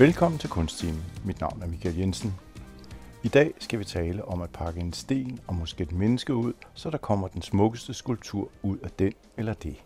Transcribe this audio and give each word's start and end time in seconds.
Velkommen 0.00 0.38
til 0.38 0.50
Kunsttimen. 0.50 1.04
Mit 1.24 1.40
navn 1.40 1.62
er 1.62 1.66
Michael 1.66 1.96
Jensen. 1.96 2.34
I 3.22 3.28
dag 3.28 3.52
skal 3.58 3.78
vi 3.78 3.84
tale 3.84 4.24
om 4.24 4.42
at 4.42 4.50
pakke 4.50 4.80
en 4.80 4.92
sten 4.92 5.40
og 5.46 5.54
måske 5.54 5.82
et 5.82 5.92
menneske 5.92 6.34
ud, 6.34 6.52
så 6.74 6.90
der 6.90 6.98
kommer 6.98 7.28
den 7.28 7.42
smukkeste 7.42 7.94
skulptur 7.94 8.48
ud 8.62 8.78
af 8.78 8.90
den 8.90 9.12
eller 9.36 9.54
det. 9.54 9.76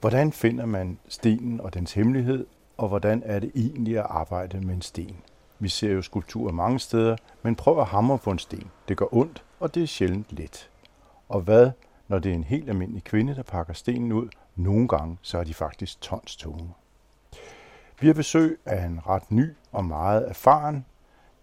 Hvordan 0.00 0.32
finder 0.32 0.66
man 0.66 0.98
stenen 1.08 1.60
og 1.60 1.74
dens 1.74 1.92
hemmelighed, 1.92 2.46
og 2.76 2.88
hvordan 2.88 3.22
er 3.24 3.38
det 3.38 3.50
egentlig 3.54 3.98
at 3.98 4.06
arbejde 4.08 4.60
med 4.60 4.74
en 4.74 4.82
sten? 4.82 5.16
Vi 5.58 5.68
ser 5.68 5.90
jo 5.92 6.02
skulpturer 6.02 6.52
mange 6.52 6.78
steder, 6.78 7.16
men 7.42 7.56
prøv 7.56 7.80
at 7.80 7.86
hamre 7.86 8.18
på 8.18 8.30
en 8.30 8.38
sten. 8.38 8.70
Det 8.88 8.96
gør 8.96 9.14
ondt, 9.14 9.44
og 9.60 9.74
det 9.74 9.82
er 9.82 9.86
sjældent 9.86 10.32
let. 10.32 10.70
Og 11.28 11.40
hvad, 11.40 11.70
når 12.08 12.18
det 12.18 12.30
er 12.30 12.34
en 12.34 12.44
helt 12.44 12.68
almindelig 12.68 13.04
kvinde, 13.04 13.34
der 13.34 13.42
pakker 13.42 13.72
stenen 13.72 14.12
ud? 14.12 14.28
Nogle 14.56 14.88
gange, 14.88 15.18
så 15.22 15.38
er 15.38 15.44
de 15.44 15.54
faktisk 15.54 16.00
tons 16.00 16.36
tunge. 16.36 16.74
Vi 18.02 18.06
har 18.06 18.14
besøg 18.14 18.58
af 18.66 18.84
en 18.84 19.00
ret 19.06 19.30
ny 19.30 19.50
og 19.72 19.84
meget 19.84 20.28
erfaren 20.28 20.86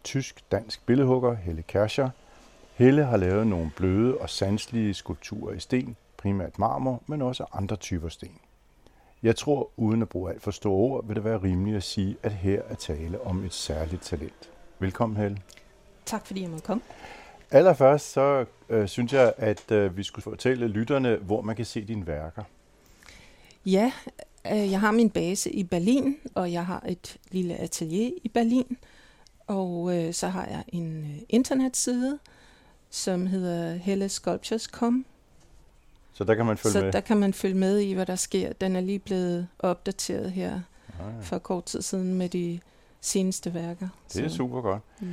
tysk-dansk 0.04 0.86
billedhugger, 0.86 1.36
Helle 1.36 1.62
Kerscher. 1.62 2.10
Helle 2.74 3.04
har 3.04 3.18
lavet 3.18 3.48
nogle 3.48 3.72
bløde 3.76 4.18
og 4.18 4.30
sanselige 4.30 4.94
skulpturer 4.94 5.54
i 5.54 5.60
sten, 5.60 5.96
primært 6.18 6.60
marmor, 6.60 7.04
men 7.08 7.22
også 7.22 7.46
andre 7.54 7.76
typer 7.76 8.10
sten. 8.10 8.38
Jeg 9.24 9.36
tror, 9.36 9.72
uden 9.78 10.02
at 10.02 10.10
bruge 10.10 10.32
alt 10.32 10.42
for 10.42 10.52
store 10.52 10.74
ord, 10.74 11.08
vil 11.08 11.16
det 11.16 11.24
være 11.24 11.44
rimeligt 11.44 11.78
at 11.78 11.84
sige, 11.84 12.18
at 12.24 12.32
her 12.32 12.62
er 12.70 12.76
tale 12.76 13.22
om 13.22 13.44
et 13.44 13.54
særligt 13.54 14.02
talent. 14.02 14.50
Velkommen, 14.80 15.18
Helle. 15.18 15.38
Tak 16.06 16.26
fordi 16.26 16.42
jeg 16.42 16.50
måtte 16.50 16.66
komme. 16.66 16.84
Allerførst 17.52 18.12
så 18.12 18.46
øh, 18.70 18.88
synes 18.88 19.14
jeg, 19.14 19.34
at 19.38 19.72
øh, 19.72 19.98
vi 19.98 20.04
skulle 20.04 20.24
fortælle 20.24 20.68
lytterne, 20.68 21.16
hvor 21.16 21.42
man 21.42 21.56
kan 21.56 21.66
se 21.66 21.86
dine 21.86 22.08
værker. 22.08 22.44
Ja, 23.66 23.92
jeg 24.46 24.80
har 24.80 24.92
min 24.92 25.10
base 25.10 25.52
i 25.52 25.64
Berlin, 25.64 26.18
og 26.36 26.52
jeg 26.52 26.66
har 26.66 26.84
et 26.88 27.18
lille 27.32 27.56
atelier 27.56 28.12
i 28.24 28.30
Berlin. 28.30 28.78
Og 29.48 29.98
øh, 29.98 30.14
så 30.14 30.28
har 30.28 30.46
jeg 30.46 30.64
en 30.68 30.98
øh, 30.98 31.18
internetside, 31.30 32.20
som 32.90 33.28
hedder 33.28 33.74
hellesculptures.com. 33.76 35.06
Så 36.14 36.24
der 36.24 36.36
kan 36.36 36.46
man 36.46 36.58
følge 36.58 36.74
så 36.74 36.82
med? 36.82 36.92
der 36.92 37.00
kan 37.00 37.18
man 37.18 37.34
følge 37.34 37.56
med 37.56 37.80
i, 37.80 37.94
hvad 37.94 38.06
der 38.06 38.16
sker. 38.16 38.54
Den 38.54 38.76
er 38.76 38.82
lige 38.82 39.00
blevet 39.00 39.48
opdateret 39.60 40.32
her 40.32 40.62
Ah, 41.00 41.06
ja. 41.16 41.22
for 41.22 41.38
kort 41.38 41.66
tid 41.66 41.82
siden 41.82 42.14
med 42.14 42.30
de 42.30 42.60
seneste 43.02 43.54
værker. 43.54 43.88
Det 44.14 44.26
er 44.26 44.30
Så, 44.30 44.36
super 44.36 44.62
godt. 44.62 44.82
Ja. 45.02 45.08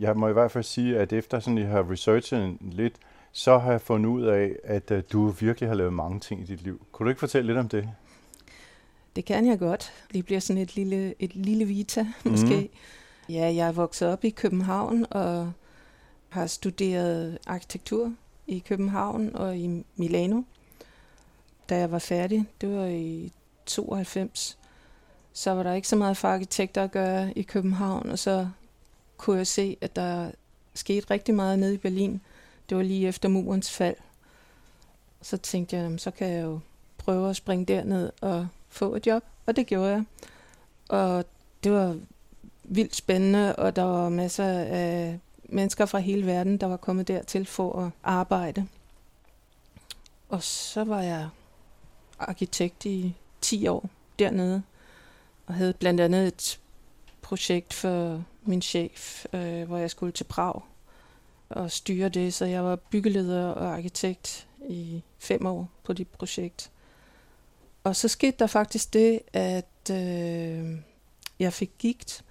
Jeg 0.00 0.16
må 0.16 0.28
i 0.28 0.32
hvert 0.32 0.50
fald 0.50 0.64
sige, 0.64 0.98
at 0.98 1.12
efter 1.12 1.40
sådan, 1.40 1.58
jeg 1.58 1.68
har 1.68 1.90
researchet 1.90 2.56
lidt, 2.60 2.94
så 3.32 3.58
har 3.58 3.70
jeg 3.70 3.80
fundet 3.80 4.10
ud 4.10 4.22
af, 4.22 4.52
at 4.64 4.90
uh, 4.90 4.98
du 5.12 5.28
virkelig 5.28 5.68
har 5.68 5.74
lavet 5.76 5.92
mange 5.92 6.20
ting 6.20 6.40
i 6.40 6.44
dit 6.44 6.62
liv. 6.62 6.86
Kunne 6.92 7.04
du 7.04 7.08
ikke 7.08 7.18
fortælle 7.20 7.46
lidt 7.46 7.58
om 7.58 7.68
det? 7.68 7.88
Det 9.16 9.24
kan 9.24 9.46
jeg 9.46 9.58
godt. 9.58 9.92
Det 10.12 10.24
bliver 10.24 10.40
sådan 10.40 10.62
et 10.62 10.76
lille, 10.76 11.14
et 11.18 11.36
lille 11.36 11.64
vita, 11.64 12.06
måske. 12.24 12.56
Mhm. 12.56 12.68
Ja, 13.28 13.54
jeg 13.54 13.68
er 13.68 13.72
vokset 13.72 14.08
op 14.08 14.24
i 14.24 14.30
København 14.30 15.06
og 15.10 15.52
har 16.28 16.46
studeret 16.46 17.38
arkitektur 17.46 18.14
i 18.46 18.58
København 18.58 19.36
og 19.36 19.56
i 19.56 19.84
Milano. 19.96 20.42
Da 21.68 21.78
jeg 21.78 21.90
var 21.90 21.98
færdig, 21.98 22.44
det 22.60 22.76
var 22.76 22.86
i 22.86 23.32
92, 23.66 24.58
så 25.32 25.50
var 25.50 25.62
der 25.62 25.72
ikke 25.72 25.88
så 25.88 25.96
meget 25.96 26.16
for 26.16 26.28
arkitekter 26.28 26.84
at 26.84 26.90
gøre 26.90 27.38
i 27.38 27.42
København, 27.42 28.10
og 28.10 28.18
så 28.18 28.48
kunne 29.16 29.38
jeg 29.38 29.46
se, 29.46 29.76
at 29.80 29.96
der 29.96 30.30
skete 30.74 31.10
rigtig 31.10 31.34
meget 31.34 31.58
nede 31.58 31.74
i 31.74 31.78
Berlin. 31.78 32.20
Det 32.68 32.76
var 32.76 32.82
lige 32.82 33.08
efter 33.08 33.28
murens 33.28 33.70
fald. 33.70 33.96
Så 35.22 35.36
tænkte 35.36 35.76
jeg, 35.76 36.00
så 36.00 36.10
kan 36.10 36.28
jeg 36.28 36.44
jo 36.44 36.60
prøve 36.98 37.30
at 37.30 37.36
springe 37.36 37.64
derned 37.64 38.12
og 38.20 38.48
få 38.68 38.94
et 38.94 39.06
job, 39.06 39.24
og 39.46 39.56
det 39.56 39.66
gjorde 39.66 39.90
jeg. 39.90 40.04
Og 40.88 41.24
det 41.64 41.72
var 41.72 41.98
vildt 42.64 42.96
spændende, 42.96 43.56
og 43.56 43.76
der 43.76 43.82
var 43.82 44.08
masser 44.08 44.44
af 44.58 45.18
mennesker 45.44 45.86
fra 45.86 45.98
hele 45.98 46.26
verden, 46.26 46.58
der 46.58 46.66
var 46.66 46.76
kommet 46.76 47.08
dertil 47.08 47.46
for 47.46 47.82
at 47.82 47.90
arbejde. 48.02 48.66
Og 50.28 50.42
så 50.42 50.84
var 50.84 51.02
jeg 51.02 51.28
arkitekt 52.18 52.84
i 52.84 53.14
10 53.40 53.66
år 53.66 53.90
dernede, 54.18 54.62
og 55.46 55.54
havde 55.54 55.72
blandt 55.72 56.00
andet 56.00 56.26
et 56.26 56.60
projekt 57.22 57.74
for 57.74 58.24
min 58.44 58.62
chef, 58.62 59.26
øh, 59.32 59.62
hvor 59.66 59.76
jeg 59.76 59.90
skulle 59.90 60.12
til 60.12 60.24
Prag 60.24 60.62
og 61.48 61.70
styre 61.70 62.08
det, 62.08 62.34
så 62.34 62.44
jeg 62.44 62.64
var 62.64 62.76
byggeleder 62.76 63.46
og 63.46 63.74
arkitekt 63.74 64.46
i 64.68 65.02
fem 65.18 65.46
år 65.46 65.68
på 65.84 65.92
det 65.92 66.08
projekt. 66.08 66.70
Og 67.86 67.96
så 67.96 68.08
skete 68.08 68.36
der 68.38 68.46
faktisk 68.46 68.92
det, 68.92 69.20
at 69.32 69.90
øh, 69.90 70.78
jeg 71.38 71.52
fik 71.52 71.70
gigt 71.78 72.24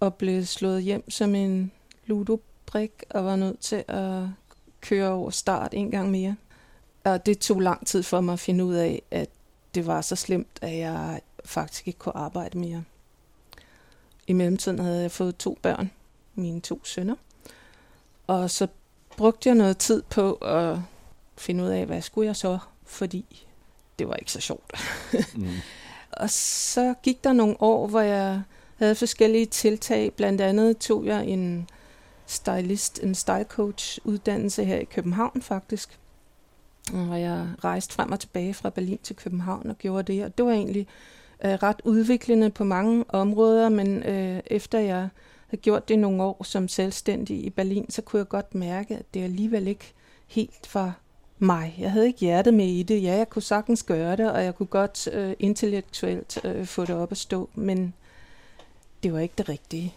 og 0.00 0.14
blev 0.14 0.44
slået 0.44 0.82
hjem 0.82 1.10
som 1.10 1.34
en 1.34 1.72
ludobrik 2.06 2.92
og 3.10 3.24
var 3.24 3.36
nødt 3.36 3.60
til 3.60 3.84
at 3.88 4.22
køre 4.80 5.10
over 5.10 5.30
start 5.30 5.74
en 5.74 5.90
gang 5.90 6.10
mere. 6.10 6.36
Og 7.04 7.26
det 7.26 7.38
tog 7.38 7.60
lang 7.60 7.86
tid 7.86 8.02
for 8.02 8.20
mig 8.20 8.32
at 8.32 8.40
finde 8.40 8.64
ud 8.64 8.74
af, 8.74 9.02
at 9.10 9.28
det 9.74 9.86
var 9.86 10.00
så 10.00 10.16
slemt, 10.16 10.58
at 10.62 10.78
jeg 10.78 11.20
faktisk 11.44 11.88
ikke 11.88 11.98
kunne 11.98 12.16
arbejde 12.16 12.58
mere. 12.58 12.84
I 14.26 14.32
mellemtiden 14.32 14.78
havde 14.78 15.02
jeg 15.02 15.10
fået 15.10 15.36
to 15.36 15.58
børn, 15.62 15.90
mine 16.34 16.60
to 16.60 16.84
sønner. 16.84 17.16
Og 18.26 18.50
så 18.50 18.66
brugte 19.16 19.48
jeg 19.48 19.56
noget 19.56 19.78
tid 19.78 20.02
på 20.02 20.32
at 20.32 20.78
finde 21.36 21.64
ud 21.64 21.68
af, 21.68 21.86
hvad 21.86 22.02
skulle 22.02 22.26
jeg 22.26 22.36
så, 22.36 22.58
fordi 22.84 23.47
det 23.98 24.08
var 24.08 24.14
ikke 24.14 24.32
så 24.32 24.40
sjovt. 24.40 24.72
Mm. 25.34 25.48
Og 26.10 26.30
så 26.30 26.94
gik 27.02 27.24
der 27.24 27.32
nogle 27.32 27.56
år, 27.62 27.86
hvor 27.86 28.00
jeg 28.00 28.42
havde 28.76 28.94
forskellige 28.94 29.46
tiltag. 29.46 30.12
Blandt 30.12 30.40
andet 30.40 30.78
tog 30.78 31.06
jeg 31.06 31.26
en 31.26 31.68
stylist, 32.26 33.00
en 33.02 33.14
style 33.14 33.44
coach 33.48 33.98
uddannelse 34.04 34.64
her 34.64 34.76
i 34.76 34.84
København 34.84 35.42
faktisk. 35.42 35.98
Hvor 36.92 37.14
jeg 37.14 37.48
rejste 37.64 37.94
frem 37.94 38.12
og 38.12 38.20
tilbage 38.20 38.54
fra 38.54 38.70
Berlin 38.70 38.98
til 39.02 39.16
København 39.16 39.70
og 39.70 39.78
gjorde 39.78 40.12
det. 40.12 40.24
Og 40.24 40.38
det 40.38 40.44
var 40.44 40.52
egentlig 40.52 40.86
øh, 41.44 41.50
ret 41.50 41.80
udviklende 41.84 42.50
på 42.50 42.64
mange 42.64 43.04
områder, 43.08 43.68
men 43.68 44.02
øh, 44.02 44.40
efter 44.46 44.78
jeg 44.78 45.08
havde 45.46 45.62
gjort 45.62 45.88
det 45.88 45.98
nogle 45.98 46.22
år 46.22 46.42
som 46.44 46.68
selvstændig 46.68 47.44
i 47.44 47.50
Berlin, 47.50 47.90
så 47.90 48.02
kunne 48.02 48.18
jeg 48.18 48.28
godt 48.28 48.54
mærke, 48.54 48.96
at 48.96 49.14
det 49.14 49.22
alligevel 49.22 49.68
ikke 49.68 49.92
helt 50.26 50.74
var 50.74 51.00
mig. 51.38 51.74
Jeg 51.78 51.92
havde 51.92 52.06
ikke 52.06 52.20
hjertet 52.20 52.54
med 52.54 52.66
i 52.66 52.82
det. 52.82 53.02
Ja, 53.02 53.16
jeg 53.16 53.30
kunne 53.30 53.42
sagtens 53.42 53.82
gøre 53.82 54.16
det, 54.16 54.30
og 54.32 54.44
jeg 54.44 54.54
kunne 54.54 54.66
godt 54.66 55.08
øh, 55.12 55.34
intellektuelt 55.38 56.44
øh, 56.44 56.66
få 56.66 56.84
det 56.84 56.94
op 56.94 57.12
at 57.12 57.18
stå, 57.18 57.48
men 57.54 57.94
det 59.02 59.12
var 59.12 59.18
ikke 59.18 59.34
det 59.38 59.48
rigtige. 59.48 59.94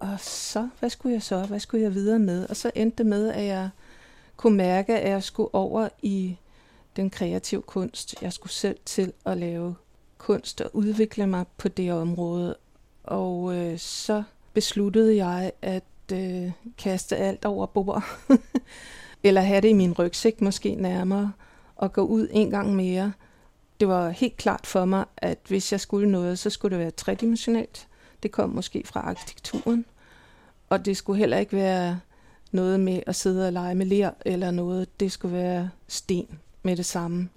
Og 0.00 0.20
så, 0.20 0.68
hvad 0.80 0.90
skulle 0.90 1.12
jeg 1.12 1.22
så? 1.22 1.44
Hvad 1.44 1.60
skulle 1.60 1.84
jeg 1.84 1.94
videre 1.94 2.18
med? 2.18 2.48
Og 2.48 2.56
så 2.56 2.70
endte 2.74 2.98
det 2.98 3.06
med, 3.06 3.28
at 3.28 3.44
jeg 3.44 3.68
kunne 4.36 4.56
mærke, 4.56 4.98
at 4.98 5.10
jeg 5.10 5.22
skulle 5.22 5.54
over 5.54 5.88
i 6.02 6.36
den 6.96 7.10
kreative 7.10 7.62
kunst. 7.62 8.22
Jeg 8.22 8.32
skulle 8.32 8.52
selv 8.52 8.78
til 8.84 9.12
at 9.26 9.38
lave 9.38 9.74
kunst 10.18 10.60
og 10.60 10.70
udvikle 10.76 11.26
mig 11.26 11.44
på 11.58 11.68
det 11.68 11.92
område. 11.92 12.56
Og 13.04 13.56
øh, 13.56 13.78
så 13.78 14.22
besluttede 14.52 15.16
jeg 15.16 15.52
at 15.62 15.84
øh, 16.12 16.50
kaste 16.78 17.16
alt 17.16 17.44
over 17.44 17.66
bord. 17.66 18.04
Eller 19.22 19.40
have 19.40 19.60
det 19.60 19.68
i 19.68 19.72
min 19.72 19.92
rygsæk 19.92 20.40
måske 20.40 20.74
nærmere. 20.74 21.32
Og 21.76 21.92
gå 21.92 22.02
ud 22.02 22.28
en 22.30 22.50
gang 22.50 22.76
mere. 22.76 23.12
Det 23.80 23.88
var 23.88 24.10
helt 24.10 24.36
klart 24.36 24.66
for 24.66 24.84
mig, 24.84 25.04
at 25.16 25.38
hvis 25.48 25.72
jeg 25.72 25.80
skulle 25.80 26.10
noget, 26.10 26.38
så 26.38 26.50
skulle 26.50 26.76
det 26.76 26.82
være 26.82 26.90
tredimensionelt. 26.90 27.88
Det 28.22 28.30
kom 28.30 28.50
måske 28.50 28.82
fra 28.86 29.00
arkitekturen. 29.00 29.84
Og 30.68 30.84
det 30.84 30.96
skulle 30.96 31.18
heller 31.18 31.38
ikke 31.38 31.56
være 31.56 32.00
noget 32.52 32.80
med 32.80 33.02
at 33.06 33.16
sidde 33.16 33.46
og 33.46 33.52
lege 33.52 33.74
med 33.74 33.86
ler 33.86 34.10
eller 34.24 34.50
noget. 34.50 35.00
Det 35.00 35.12
skulle 35.12 35.36
være 35.36 35.70
sten 35.88 36.38
med 36.62 36.76
det 36.76 36.86
samme. 36.86 37.28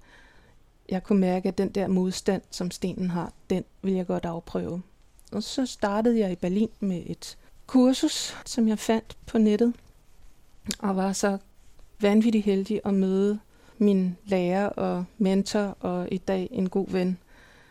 Jeg 0.88 1.02
kunne 1.02 1.20
mærke, 1.20 1.48
at 1.48 1.58
den 1.58 1.68
der 1.68 1.88
modstand, 1.88 2.42
som 2.50 2.70
stenen 2.70 3.10
har, 3.10 3.32
den 3.50 3.64
vil 3.82 3.94
jeg 3.94 4.06
godt 4.06 4.24
afprøve. 4.24 4.82
Og 5.32 5.42
så 5.42 5.66
startede 5.66 6.18
jeg 6.18 6.32
i 6.32 6.36
Berlin 6.36 6.68
med 6.80 7.02
et 7.06 7.38
kursus, 7.66 8.36
som 8.44 8.68
jeg 8.68 8.78
fandt 8.78 9.16
på 9.26 9.38
nettet, 9.38 9.74
og 10.78 10.96
var 10.96 11.12
så 11.12 11.38
vanvittigt 12.00 12.44
heldig 12.44 12.80
at 12.84 12.94
møde 12.94 13.38
min 13.78 14.16
lærer 14.26 14.66
og 14.68 15.04
mentor, 15.18 15.76
og 15.80 16.08
i 16.12 16.18
dag 16.18 16.48
en 16.50 16.68
god 16.68 16.88
ven, 16.88 17.18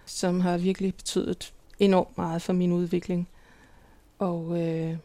som 0.05 0.39
har 0.39 0.57
virkelig 0.57 0.95
betydet 0.95 1.53
enormt 1.79 2.17
meget 2.17 2.41
for 2.41 2.53
min 2.53 2.71
udvikling. 2.71 3.27
Og 4.19 4.61
øh, 4.61 4.97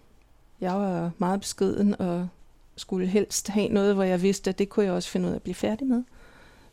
jeg 0.61 0.75
var 0.75 1.11
meget 1.19 1.40
beskeden 1.40 2.00
og 2.00 2.28
skulle 2.76 3.06
helst 3.06 3.49
have 3.49 3.69
noget, 3.69 3.94
hvor 3.94 4.02
jeg 4.02 4.22
vidste, 4.22 4.50
at 4.50 4.58
det 4.58 4.69
kunne 4.69 4.87
jeg 4.87 4.93
også 4.93 5.08
finde 5.08 5.26
ud 5.26 5.32
af 5.32 5.37
at 5.37 5.43
blive 5.43 5.55
færdig 5.55 5.87
med. 5.87 6.02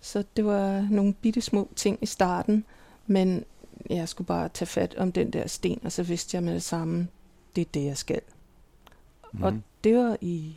Så 0.01 0.23
det 0.35 0.45
var 0.45 0.87
nogle 0.91 1.13
bitte 1.13 1.41
små 1.41 1.69
ting 1.75 1.97
i 2.01 2.05
starten, 2.05 2.65
men 3.07 3.43
jeg 3.89 4.09
skulle 4.09 4.27
bare 4.27 4.49
tage 4.49 4.67
fat 4.67 4.95
om 4.97 5.11
den 5.11 5.33
der 5.33 5.47
sten, 5.47 5.79
og 5.83 5.91
så 5.91 6.03
vidste 6.03 6.35
jeg 6.35 6.43
med 6.43 6.53
det 6.53 6.63
samme, 6.63 7.07
det 7.55 7.61
er 7.61 7.69
det, 7.73 7.85
jeg 7.85 7.97
skal. 7.97 8.21
Mm. 9.31 9.43
Og 9.43 9.53
det 9.83 9.95
var 9.95 10.17
i 10.21 10.55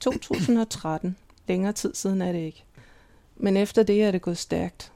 2013. 0.00 1.16
Længere 1.48 1.72
tid 1.72 1.94
siden 1.94 2.22
er 2.22 2.32
det 2.32 2.38
ikke. 2.38 2.64
Men 3.36 3.56
efter 3.56 3.82
det 3.82 4.02
er 4.02 4.10
det 4.10 4.22
gået 4.22 4.38
stærkt. 4.38 4.92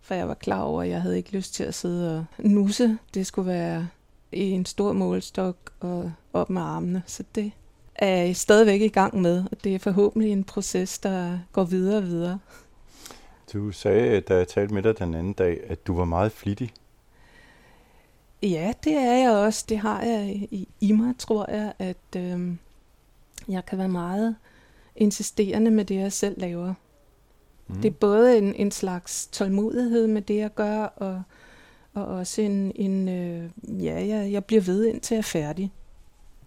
For 0.00 0.14
jeg 0.14 0.28
var 0.28 0.34
klar 0.34 0.62
over, 0.62 0.82
at 0.82 0.88
jeg 0.88 1.02
havde 1.02 1.16
ikke 1.16 1.32
lyst 1.32 1.54
til 1.54 1.64
at 1.64 1.74
sidde 1.74 2.18
og 2.18 2.24
nusse. 2.38 2.98
Det 3.14 3.26
skulle 3.26 3.48
være 3.48 3.88
i 4.32 4.50
en 4.50 4.66
stor 4.66 4.92
målstok 4.92 5.56
og 5.80 6.12
op 6.32 6.50
med 6.50 6.62
armene. 6.62 7.02
Så 7.06 7.24
det 7.34 7.52
er 7.94 8.16
jeg 8.16 8.36
stadigvæk 8.36 8.80
i 8.80 8.88
gang 8.88 9.20
med, 9.20 9.44
og 9.50 9.64
det 9.64 9.74
er 9.74 9.78
forhåbentlig 9.78 10.32
en 10.32 10.44
proces, 10.44 10.98
der 10.98 11.38
går 11.52 11.64
videre 11.64 11.96
og 11.96 12.04
videre. 12.04 12.38
Du 13.52 13.72
sagde, 13.72 14.20
da 14.20 14.36
jeg 14.36 14.48
talte 14.48 14.74
med 14.74 14.82
dig 14.82 14.98
den 14.98 15.14
anden 15.14 15.32
dag, 15.32 15.60
at 15.68 15.86
du 15.86 15.96
var 15.96 16.04
meget 16.04 16.32
flittig. 16.32 16.72
Ja, 18.42 18.72
det 18.84 18.92
er 18.92 19.12
jeg 19.12 19.30
også. 19.30 19.64
Det 19.68 19.78
har 19.78 20.02
jeg 20.02 20.48
i, 20.50 20.68
i 20.80 20.92
mig, 20.92 21.14
tror 21.18 21.50
jeg, 21.50 21.72
at 21.78 22.16
øh, 22.16 22.56
jeg 23.48 23.66
kan 23.66 23.78
være 23.78 23.88
meget 23.88 24.36
insisterende 24.96 25.70
med 25.70 25.84
det, 25.84 25.94
jeg 25.94 26.12
selv 26.12 26.40
laver. 26.40 26.74
Mm. 27.68 27.76
Det 27.76 27.88
er 27.88 27.92
både 27.92 28.38
en, 28.38 28.54
en 28.54 28.70
slags 28.70 29.26
tålmodighed 29.26 30.06
med 30.06 30.22
det, 30.22 30.36
jeg 30.36 30.54
gør, 30.54 30.84
og, 30.84 31.22
og 31.94 32.06
også 32.06 32.42
en, 32.42 32.72
en 32.74 33.08
øh, 33.08 33.50
ja, 33.84 34.06
jeg, 34.06 34.32
jeg 34.32 34.44
bliver 34.44 34.62
ved 34.62 34.86
indtil 34.86 35.14
jeg 35.14 35.18
er 35.18 35.22
færdig. 35.22 35.72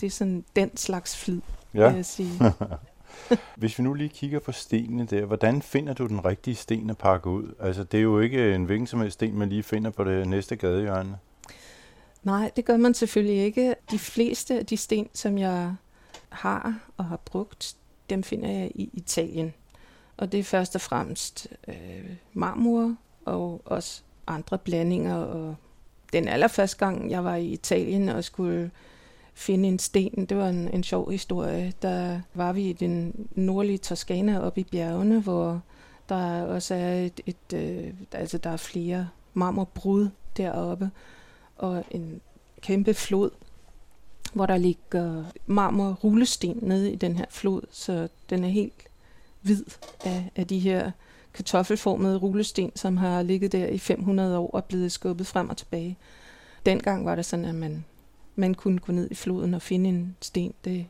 Det 0.01 0.07
er 0.07 0.11
sådan 0.11 0.43
den 0.55 0.77
slags 0.77 1.17
flid, 1.17 1.41
ja. 1.73 1.87
vil 1.87 1.95
jeg 1.95 2.05
sige. 2.05 2.31
Hvis 3.55 3.79
vi 3.79 3.83
nu 3.83 3.93
lige 3.93 4.09
kigger 4.09 4.39
på 4.39 4.51
stenene 4.51 5.05
der, 5.05 5.25
hvordan 5.25 5.61
finder 5.61 5.93
du 5.93 6.07
den 6.07 6.25
rigtige 6.25 6.55
sten 6.55 6.89
at 6.89 6.97
pakke 6.97 7.29
ud? 7.29 7.53
Altså, 7.59 7.83
det 7.83 7.97
er 7.97 8.01
jo 8.01 8.19
ikke 8.19 8.55
en 8.55 8.63
hvilken 8.63 8.87
som 8.87 9.01
helst 9.01 9.13
sten, 9.13 9.37
man 9.37 9.49
lige 9.49 9.63
finder 9.63 9.89
på 9.89 10.03
det 10.03 10.27
næste 10.27 10.55
gadehjørne. 10.55 11.17
Nej, 12.23 12.51
det 12.55 12.65
gør 12.65 12.77
man 12.77 12.93
selvfølgelig 12.93 13.43
ikke. 13.43 13.75
De 13.91 13.99
fleste 13.99 14.59
af 14.59 14.65
de 14.65 14.77
sten, 14.77 15.09
som 15.13 15.37
jeg 15.37 15.75
har 16.29 16.79
og 16.97 17.05
har 17.05 17.17
brugt, 17.17 17.75
dem 18.09 18.23
finder 18.23 18.49
jeg 18.49 18.71
i 18.75 18.89
Italien. 18.93 19.53
Og 20.17 20.31
det 20.31 20.39
er 20.39 20.43
først 20.43 20.75
og 20.75 20.81
fremmest 20.81 21.47
øh, 21.67 22.15
marmor 22.33 22.95
og 23.25 23.61
også 23.65 24.01
andre 24.27 24.57
blandinger. 24.57 25.15
Og 25.15 25.55
den 26.13 26.27
allerførste 26.27 26.77
gang, 26.77 27.11
jeg 27.11 27.23
var 27.23 27.35
i 27.35 27.47
Italien 27.47 28.09
og 28.09 28.23
skulle 28.23 28.71
finde 29.33 29.69
en 29.69 29.79
sten, 29.79 30.25
det 30.25 30.37
var 30.37 30.49
en, 30.49 30.69
en 30.73 30.83
sjov 30.83 31.11
historie. 31.11 31.73
Der 31.81 32.21
var 32.33 32.53
vi 32.53 32.69
i 32.69 32.73
den 32.73 33.27
nordlige 33.31 33.77
Toskana 33.77 34.39
oppe 34.39 34.61
i 34.61 34.63
bjergene, 34.63 35.21
hvor 35.21 35.61
der 36.09 36.43
også 36.43 36.75
er 36.75 36.93
et, 36.93 37.21
et 37.25 37.53
øh, 37.53 37.93
altså 38.11 38.37
der 38.37 38.49
er 38.49 38.57
flere 38.57 39.09
marmorbrud 39.33 40.09
deroppe, 40.37 40.91
og 41.57 41.83
en 41.91 42.21
kæmpe 42.61 42.93
flod, 42.93 43.29
hvor 44.33 44.45
der 44.45 44.57
ligger 44.57 45.23
marmor 45.45 45.93
rullesten 46.03 46.59
nede 46.61 46.91
i 46.91 46.95
den 46.95 47.15
her 47.15 47.25
flod, 47.29 47.61
så 47.71 48.07
den 48.29 48.43
er 48.43 48.49
helt 48.49 48.83
hvid 49.41 49.63
af, 50.05 50.31
af 50.35 50.47
de 50.47 50.59
her 50.59 50.91
kartoffelformede 51.33 52.17
rullesten, 52.17 52.71
som 52.75 52.97
har 52.97 53.21
ligget 53.21 53.51
der 53.51 53.67
i 53.67 53.77
500 53.77 54.37
år 54.37 54.49
og 54.49 54.65
blevet 54.65 54.91
skubbet 54.91 55.27
frem 55.27 55.49
og 55.49 55.57
tilbage. 55.57 55.97
Dengang 56.65 57.05
var 57.05 57.15
det 57.15 57.25
sådan, 57.25 57.45
at 57.45 57.55
man, 57.55 57.85
man 58.35 58.55
kunne 58.55 58.79
gå 58.79 58.91
ned 58.91 59.11
i 59.11 59.15
floden 59.15 59.53
og 59.53 59.61
finde 59.61 59.89
en 59.89 60.15
sten. 60.21 60.53
Det, 60.65 60.85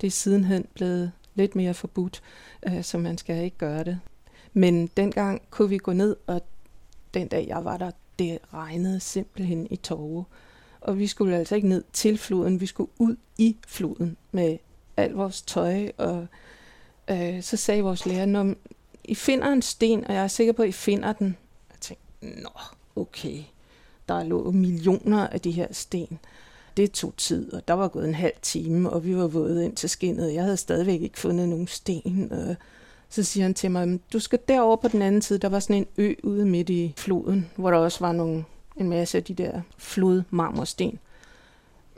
det 0.00 0.06
er 0.06 0.10
sidenhen 0.10 0.66
blevet 0.74 1.12
lidt 1.34 1.56
mere 1.56 1.74
forbudt, 1.74 2.22
øh, 2.66 2.84
så 2.84 2.98
man 2.98 3.18
skal 3.18 3.44
ikke 3.44 3.58
gøre 3.58 3.84
det. 3.84 4.00
Men 4.52 4.86
dengang 4.86 5.42
kunne 5.50 5.68
vi 5.68 5.78
gå 5.78 5.92
ned, 5.92 6.16
og 6.26 6.42
den 7.14 7.28
dag 7.28 7.46
jeg 7.48 7.64
var 7.64 7.76
der, 7.76 7.90
det 8.18 8.38
regnede 8.54 9.00
simpelthen 9.00 9.66
i 9.70 9.76
tåge. 9.76 10.24
Og 10.86 10.98
vi 10.98 11.06
skulle 11.06 11.36
altså 11.36 11.54
ikke 11.54 11.68
ned 11.68 11.84
til 11.92 12.18
floden, 12.18 12.60
vi 12.60 12.66
skulle 12.66 12.90
ud 12.98 13.16
i 13.38 13.56
floden 13.66 14.16
med 14.32 14.58
alt 14.96 15.16
vores 15.16 15.42
tøj. 15.42 15.90
Og 15.96 16.26
øh, 17.10 17.42
så 17.42 17.56
sagde 17.56 17.82
vores 17.82 18.06
lærer, 18.06 18.26
når 18.26 18.54
I 19.04 19.14
finder 19.14 19.52
en 19.52 19.62
sten, 19.62 20.04
og 20.04 20.14
jeg 20.14 20.22
er 20.22 20.28
sikker 20.28 20.52
på, 20.52 20.62
at 20.62 20.68
I 20.68 20.72
finder 20.72 21.12
den. 21.12 21.36
Jeg 21.70 21.80
tænkte, 21.80 22.42
nå, 22.42 22.50
okay. 22.96 23.38
Der 24.08 24.24
lå 24.24 24.50
millioner 24.50 25.26
af 25.28 25.40
de 25.40 25.50
her 25.50 25.66
sten. 25.70 26.18
Det 26.76 26.92
tog 26.92 27.16
tid, 27.16 27.52
og 27.52 27.68
der 27.68 27.74
var 27.74 27.88
gået 27.88 28.08
en 28.08 28.14
halv 28.14 28.34
time, 28.42 28.90
og 28.90 29.04
vi 29.04 29.16
var 29.16 29.26
våde 29.26 29.64
ind 29.64 29.76
til 29.76 29.90
skinnet. 29.90 30.34
Jeg 30.34 30.42
havde 30.42 30.56
stadigvæk 30.56 31.02
ikke 31.02 31.18
fundet 31.18 31.48
nogen 31.48 31.66
sten. 31.66 32.32
Og 32.32 32.56
så 33.08 33.22
siger 33.22 33.44
han 33.44 33.54
til 33.54 33.70
mig, 33.70 34.00
du 34.12 34.18
skal 34.18 34.38
derover 34.48 34.76
på 34.76 34.88
den 34.88 35.02
anden 35.02 35.22
side. 35.22 35.38
Der 35.38 35.48
var 35.48 35.60
sådan 35.60 35.76
en 35.76 35.86
ø 35.96 36.14
ude 36.22 36.46
midt 36.46 36.70
i 36.70 36.94
floden, 36.96 37.50
hvor 37.56 37.70
der 37.70 37.78
også 37.78 38.00
var 38.00 38.12
nogle 38.12 38.44
en 38.76 38.88
masse 38.88 39.18
af 39.18 39.24
de 39.24 39.34
der 39.34 39.60
flodmarmorsten. 39.78 40.98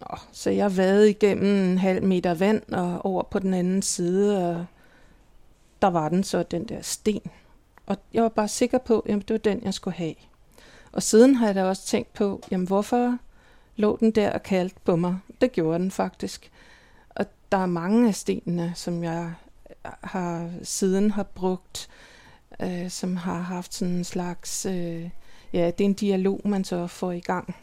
Nå, 0.00 0.16
så 0.32 0.50
jeg 0.50 0.76
vadede 0.76 1.10
igennem 1.10 1.70
en 1.70 1.78
halv 1.78 2.04
meter 2.04 2.34
vand 2.34 2.62
og 2.72 3.04
over 3.04 3.22
på 3.22 3.38
den 3.38 3.54
anden 3.54 3.82
side, 3.82 4.48
og 4.48 4.66
der 5.82 5.88
var 5.88 6.08
den 6.08 6.24
så, 6.24 6.42
den 6.42 6.68
der 6.68 6.82
sten. 6.82 7.30
Og 7.86 7.96
jeg 8.12 8.22
var 8.22 8.28
bare 8.28 8.48
sikker 8.48 8.78
på, 8.78 9.00
at 9.00 9.28
det 9.28 9.30
var 9.30 9.38
den, 9.38 9.62
jeg 9.64 9.74
skulle 9.74 9.96
have. 9.96 10.14
Og 10.92 11.02
siden 11.02 11.34
har 11.34 11.46
jeg 11.46 11.54
da 11.54 11.64
også 11.64 11.86
tænkt 11.86 12.14
på, 12.14 12.42
jamen 12.50 12.66
hvorfor 12.66 13.18
lå 13.76 13.96
den 14.00 14.10
der 14.10 14.32
og 14.32 14.42
kaldte 14.42 14.76
på 14.84 14.96
mig? 14.96 15.18
Det 15.40 15.52
gjorde 15.52 15.78
den 15.78 15.90
faktisk. 15.90 16.50
Og 17.08 17.26
der 17.52 17.58
er 17.58 17.66
mange 17.66 18.08
af 18.08 18.14
stenene, 18.14 18.72
som 18.74 19.04
jeg 19.04 19.32
har 19.84 20.50
siden 20.62 21.10
har 21.10 21.22
brugt, 21.22 21.88
øh, 22.60 22.90
som 22.90 23.16
har 23.16 23.38
haft 23.38 23.74
sådan 23.74 23.94
en 23.94 24.04
slags 24.04 24.66
øh, 24.66 25.08
ja, 25.52 25.66
det 25.66 25.84
er 25.84 25.88
en 25.88 25.94
dialog, 25.94 26.40
man 26.44 26.64
så 26.64 26.86
får 26.86 27.12
i 27.12 27.20
gang, 27.20 27.56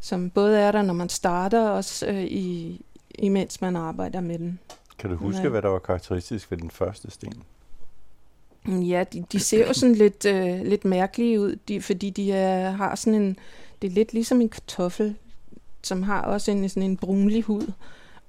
som 0.00 0.30
både 0.30 0.58
er 0.58 0.72
der, 0.72 0.82
når 0.82 0.94
man 0.94 1.08
starter, 1.08 1.68
og 1.68 1.72
også 1.72 2.06
øh, 2.06 2.24
i, 2.24 2.80
imens 3.14 3.60
man 3.60 3.76
arbejder 3.76 4.20
med 4.20 4.38
den. 4.38 4.58
Kan 4.98 5.10
du 5.10 5.16
huske, 5.16 5.42
ja. 5.42 5.48
hvad 5.48 5.62
der 5.62 5.68
var 5.68 5.78
karakteristisk 5.78 6.50
ved 6.50 6.58
den 6.58 6.70
første 6.70 7.10
sten? 7.10 7.42
Ja, 8.68 9.04
de, 9.12 9.24
de 9.32 9.40
ser 9.40 9.66
jo 9.66 9.72
sådan 9.72 9.94
lidt, 9.94 10.24
øh, 10.24 10.62
lidt 10.62 10.84
mærkelige 10.84 11.40
ud, 11.40 11.56
de, 11.68 11.82
fordi 11.82 12.10
de 12.10 12.32
er, 12.32 12.70
har 12.70 12.94
sådan 12.94 13.22
en, 13.22 13.36
det 13.82 13.88
er 13.88 13.94
lidt 13.94 14.12
ligesom 14.12 14.40
en 14.40 14.48
kartoffel, 14.48 15.16
som 15.82 16.02
har 16.02 16.22
også 16.22 16.50
en, 16.50 16.68
sådan 16.68 16.90
en 16.90 16.96
brunlig 16.96 17.42
hud 17.42 17.72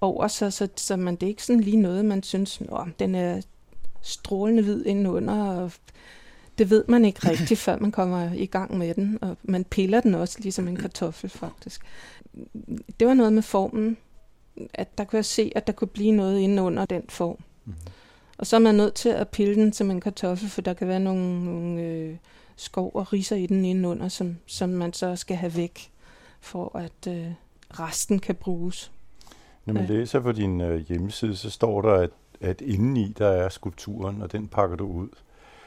over 0.01 0.27
sig, 0.27 0.53
så, 0.53 0.67
så 0.75 0.95
man, 0.95 1.15
det 1.15 1.23
er 1.23 1.27
ikke 1.27 1.43
sådan 1.43 1.61
lige 1.61 1.77
noget, 1.77 2.05
man 2.05 2.23
synes, 2.23 2.61
Nå, 2.61 2.85
den 2.99 3.15
er 3.15 3.41
strålende 4.01 4.63
hvid 4.63 4.85
indenunder, 4.85 5.45
og 5.45 5.71
det 6.57 6.69
ved 6.69 6.83
man 6.87 7.05
ikke 7.05 7.29
rigtigt, 7.29 7.59
før 7.59 7.79
man 7.79 7.91
kommer 7.91 8.33
i 8.33 8.45
gang 8.45 8.77
med 8.77 8.93
den, 8.93 9.17
og 9.21 9.37
man 9.43 9.63
piller 9.63 10.01
den 10.01 10.15
også 10.15 10.39
ligesom 10.39 10.67
en 10.67 10.75
kartoffel 10.75 11.29
faktisk. 11.29 11.81
Det 12.99 13.07
var 13.07 13.13
noget 13.13 13.33
med 13.33 13.41
formen, 13.41 13.97
at 14.73 14.97
der 14.97 15.03
kunne 15.03 15.17
jeg 15.17 15.25
se, 15.25 15.51
at 15.55 15.67
der 15.67 15.73
kunne 15.73 15.87
blive 15.87 16.11
noget 16.11 16.39
inde 16.39 16.61
under 16.61 16.85
den 16.85 17.03
form. 17.09 17.37
Mm-hmm. 17.65 17.91
Og 18.37 18.47
så 18.47 18.55
er 18.55 18.59
man 18.59 18.75
nødt 18.75 18.93
til 18.93 19.09
at 19.09 19.29
pille 19.29 19.55
den 19.55 19.73
som 19.73 19.91
en 19.91 20.01
kartoffel, 20.01 20.49
for 20.49 20.61
der 20.61 20.73
kan 20.73 20.87
være 20.87 20.99
nogle, 20.99 21.45
nogle 21.45 21.81
øh, 21.81 22.15
skov 22.55 22.91
og 22.93 23.13
riser 23.13 23.35
i 23.35 23.45
den 23.45 23.65
indenunder, 23.65 24.07
som, 24.07 24.37
som 24.45 24.69
man 24.69 24.93
så 24.93 25.15
skal 25.15 25.37
have 25.37 25.55
væk, 25.55 25.91
for 26.41 26.77
at 26.77 27.07
øh, 27.07 27.27
resten 27.69 28.19
kan 28.19 28.35
bruges. 28.35 28.91
Når 29.65 29.73
man 29.73 29.85
ja. 29.85 29.93
læser 29.93 30.19
på 30.19 30.31
din 30.31 30.61
øh, 30.61 30.87
hjemmeside, 30.87 31.35
så 31.35 31.49
står 31.49 31.81
der, 31.81 31.93
at, 31.93 32.09
at 32.41 32.61
indeni 32.61 33.13
der 33.17 33.27
er 33.27 33.49
skulpturen, 33.49 34.21
og 34.21 34.31
den 34.31 34.47
pakker 34.47 34.75
du 34.75 34.87
ud. 34.87 35.09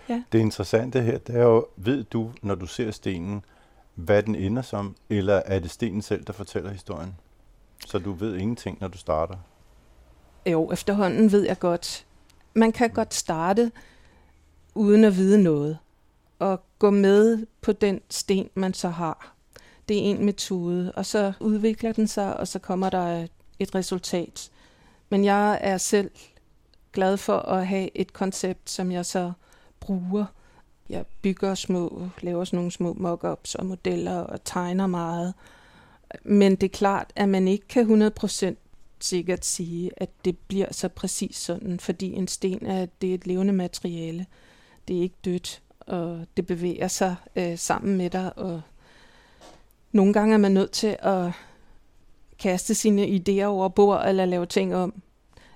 Ja. 0.09 0.23
Det 0.33 0.39
interessante 0.39 1.01
her, 1.01 1.19
det 1.19 1.37
er 1.37 1.43
jo, 1.43 1.67
ved 1.77 2.05
du, 2.05 2.31
når 2.43 2.55
du 2.55 2.67
ser 2.67 2.91
stenen, 2.91 3.45
hvad 3.95 4.23
den 4.23 4.35
ender 4.35 4.63
som, 4.63 4.97
eller 5.11 5.35
er 5.35 5.59
det 5.59 5.71
stenen 5.71 6.03
selv, 6.03 6.25
der 6.25 6.33
fortæller 6.33 6.71
historien? 6.71 7.15
Så 7.87 7.99
du 7.99 8.13
ved 8.13 8.37
ingenting, 8.37 8.79
når 8.81 8.89
du 8.89 8.99
starter? 8.99 9.37
Jo, 10.47 10.73
efterhånden 10.73 11.33
ved 11.33 11.47
jeg 11.47 11.59
godt. 11.59 12.07
Man 12.55 12.73
kan 12.73 12.91
godt 12.91 13.15
starte 13.15 13.73
uden 14.75 15.05
at 15.05 15.17
vide 15.17 15.43
noget, 15.43 15.79
og 16.39 16.63
gå 16.79 16.91
med 16.91 17.47
på 17.61 17.73
den 17.73 18.01
sten, 18.11 18.51
man 18.55 18.75
så 18.75 18.89
har. 18.89 19.35
Det 19.89 19.97
er 19.97 20.03
en 20.03 20.25
metode, 20.25 20.93
og 20.97 21.07
så 21.07 21.33
udvikler 21.41 21.93
den 21.93 22.09
sig, 22.09 22.37
og 22.37 22.49
så 22.49 22.59
kommer 22.59 22.91
der 22.91 23.27
et 23.59 23.75
resultat. 23.75 24.51
Men 25.09 25.25
jeg 25.25 25.59
er 25.63 25.79
selv 25.79 26.11
glad 26.93 27.17
for 27.17 27.39
at 27.39 27.67
have 27.67 27.91
et 27.95 28.13
koncept, 28.13 28.71
som 28.71 28.93
jeg 28.93 29.07
så 29.07 29.33
bruger. 29.89 30.25
Jeg 30.89 31.05
bygger 31.23 31.55
små, 31.55 32.09
laver 32.21 32.45
sådan 32.45 32.57
nogle 32.57 32.71
små 32.71 32.93
mockups 32.93 33.55
og 33.55 33.67
modeller 33.67 34.17
og 34.19 34.45
tegner 34.45 34.87
meget. 34.87 35.35
Men 36.25 36.53
det 36.53 36.63
er 36.63 36.77
klart, 36.77 37.13
at 37.17 37.29
man 37.29 37.49
ikke 37.49 37.69
kan 37.69 38.13
100% 38.19 38.55
sikkert 39.01 39.45
sige, 39.45 39.91
at 39.97 40.11
det 40.25 40.39
bliver 40.39 40.67
så 40.71 40.89
præcis 40.89 41.37
sådan, 41.37 41.81
fordi 41.81 42.13
en 42.13 42.29
sten 42.29 42.67
er, 42.67 42.87
det 43.01 43.11
er 43.11 43.15
et 43.15 43.27
levende 43.27 43.53
materiale. 43.53 44.27
Det 44.89 44.99
er 44.99 45.03
ikke 45.03 45.17
dødt, 45.25 45.63
og 45.81 46.27
det 46.37 46.47
bevæger 46.47 46.89
sig 46.89 47.17
øh, 47.37 47.59
sammen 47.59 47.97
med 47.97 48.11
dig, 48.11 48.39
og 48.39 48.61
nogle 49.93 50.13
gange 50.13 50.35
er 50.35 50.39
man 50.39 50.53
nødt 50.53 50.71
til 50.71 50.97
at 50.99 51.31
kaste 52.39 52.75
sine 52.75 53.07
idéer 53.07 53.45
over 53.45 53.69
bord, 53.69 54.09
eller 54.09 54.25
lave 54.25 54.47
ting 54.47 54.75
om 54.75 55.03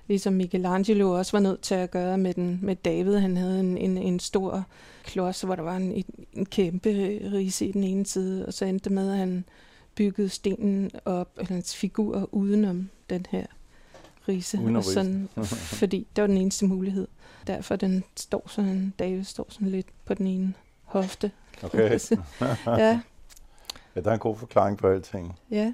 ligesom 0.07 0.33
Michelangelo 0.33 1.11
også 1.11 1.31
var 1.31 1.39
nødt 1.39 1.61
til 1.61 1.75
at 1.75 1.91
gøre 1.91 2.17
med, 2.17 2.33
den, 2.33 2.59
med 2.61 2.75
David. 2.75 3.17
Han 3.17 3.37
havde 3.37 3.59
en, 3.59 3.77
en, 3.77 3.97
en 3.97 4.19
stor 4.19 4.65
klods, 5.03 5.41
hvor 5.41 5.55
der 5.55 5.63
var 5.63 5.75
en, 5.75 6.03
en, 6.33 6.45
kæmpe 6.45 6.89
rise 7.33 7.65
i 7.65 7.71
den 7.71 7.83
ene 7.83 8.05
side, 8.05 8.45
og 8.45 8.53
så 8.53 8.65
endte 8.65 8.89
med, 8.89 9.11
at 9.11 9.17
han 9.17 9.45
byggede 9.95 10.29
stenen 10.29 10.91
op, 11.05 11.29
eller 11.37 11.53
hans 11.53 11.75
figur 11.75 12.29
udenom 12.31 12.89
den 13.09 13.25
her 13.29 13.45
rise. 14.27 14.59
Uden 14.59 14.75
og 14.75 14.83
sådan, 14.83 15.29
fordi 15.79 16.07
det 16.15 16.21
var 16.21 16.27
den 16.27 16.37
eneste 16.37 16.65
mulighed. 16.65 17.07
Derfor 17.47 17.75
den 17.75 18.03
står 18.15 18.43
sådan, 18.47 18.93
David 18.99 19.23
står 19.23 19.47
sådan 19.49 19.67
lidt 19.67 19.87
på 20.05 20.13
den 20.13 20.27
ene 20.27 20.53
hofte. 20.83 21.31
Okay. 21.63 21.99
ja. 22.67 22.99
ja, 23.95 24.01
der 24.01 24.09
er 24.09 24.13
en 24.13 24.19
god 24.19 24.35
forklaring 24.35 24.77
på 24.77 24.87
alting. 24.87 25.39
Ja. 25.51 25.73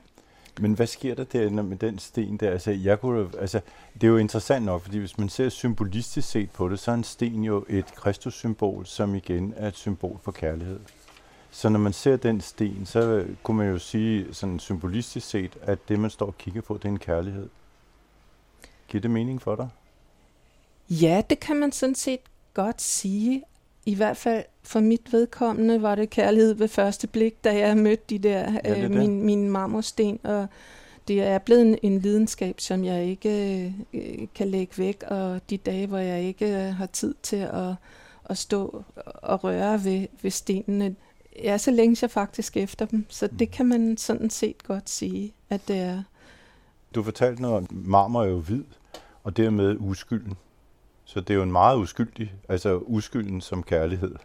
Men 0.60 0.74
hvad 0.74 0.88
sker 0.88 1.16
der 1.16 1.24
der 1.24 1.50
med 1.50 1.78
den 1.78 2.00
sten 2.00 2.38
der? 2.38 2.52
Altså, 2.52 2.72
jeg 2.72 3.00
kunne, 3.00 3.30
altså, 3.40 3.62
det 3.94 4.04
er 4.04 4.08
jo 4.08 4.18
interessant 4.18 4.66
nok, 4.66 4.82
fordi 4.82 4.98
hvis 4.98 5.18
man 5.18 5.30
ser 5.30 5.50
symbolistisk 5.50 6.30
set 6.30 6.52
på 6.52 6.70
det, 6.70 6.80
så 6.80 6.92
er 6.92 6.96
en 6.96 7.04
sten 7.04 7.44
jo 7.44 7.66
et 7.70 7.86
kristussymbol, 7.96 8.86
som 8.86 9.16
igen 9.16 9.54
er 9.58 9.68
et 9.68 9.76
symbol 9.76 10.20
for 10.24 10.32
kærlighed. 10.32 10.80
Så 11.52 11.70
når 11.70 11.80
man 11.80 11.94
ser 11.94 12.18
den 12.18 12.42
sten, 12.42 12.86
så 12.86 13.26
kunne 13.44 13.58
man 13.58 13.70
jo 13.70 13.80
sige 13.80 14.34
sådan 14.34 14.60
symbolistisk 14.60 15.30
set, 15.30 15.58
at 15.62 15.80
det 15.90 16.00
man 16.00 16.10
står 16.10 16.26
og 16.26 16.38
kigger 16.38 16.62
på, 16.62 16.74
det 16.78 16.86
er 16.86 16.90
en 16.90 17.00
kærlighed. 17.00 17.50
Giver 18.88 19.02
det 19.02 19.12
mening 19.12 19.42
for 19.42 19.56
dig? 19.56 19.70
Ja, 20.90 21.22
det 21.30 21.40
kan 21.40 21.56
man 21.56 21.72
sådan 21.72 21.96
set 21.96 22.20
godt 22.54 22.82
sige. 22.82 23.44
I 23.90 23.96
hvert 23.96 24.18
fald 24.18 24.44
for 24.64 24.80
mit 24.80 25.14
vedkommende 25.14 25.82
var 25.82 25.96
det 25.96 26.10
kærlighed 26.10 26.54
ved 26.54 26.68
første 26.68 27.08
blik, 27.08 27.44
da 27.44 27.58
jeg 27.58 27.78
mødte 27.78 28.04
de 28.10 28.20
der 28.20 28.52
Ja, 28.66 28.76
det 28.76 28.78
øh, 28.78 28.82
det. 28.84 28.92
min, 28.92 29.24
min 29.24 29.50
marmorsten, 29.50 30.20
og 30.24 30.48
det 31.08 31.22
er 31.22 31.38
blevet 31.38 31.62
en, 31.62 31.78
en 31.84 32.00
lidenskab, 32.00 32.60
som 32.60 32.84
jeg 32.86 33.06
ikke 33.06 33.74
øh, 33.94 34.28
kan 34.36 34.48
lægge 34.48 34.74
væk, 34.78 35.04
og 35.08 35.42
de 35.50 35.58
dage, 35.58 35.88
hvor 35.88 35.98
jeg 35.98 36.24
ikke 36.24 36.46
øh, 36.46 36.74
har 36.76 36.86
tid 36.86 37.14
til 37.24 37.36
at, 37.36 37.74
at 38.30 38.38
stå 38.38 38.84
og 39.06 39.44
røre 39.44 39.84
ved, 39.84 40.08
ved 40.22 40.32
stenene, 40.32 40.96
ja, 41.44 41.58
så 41.58 41.72
længes 41.72 42.02
jeg 42.02 42.12
faktisk 42.12 42.58
efter 42.58 42.86
dem, 42.86 43.06
så 43.10 43.28
Mm. 43.32 43.38
det 43.38 43.52
kan 43.52 43.66
man 43.66 43.98
sådan 43.98 44.30
set 44.30 44.64
godt 44.64 44.90
sige, 44.90 45.34
at 45.50 45.62
det 45.68 45.78
er. 45.78 46.04
Du 46.96 47.04
fortalte 47.04 47.42
noget 47.42 47.58
om, 47.58 47.68
marmor 47.72 48.24
er 48.24 48.28
jo 48.28 48.40
hvid, 48.40 48.64
og 49.24 49.38
dermed 49.38 49.76
uskylden. 49.80 50.34
Så 51.10 51.20
det 51.20 51.30
er 51.30 51.36
jo 51.36 51.44
en 51.44 51.52
meget 51.52 51.78
uskyldig, 51.78 52.34
altså 52.50 52.78
uskylden 52.78 53.42
som 53.42 53.64
kærlighed. 53.64 54.16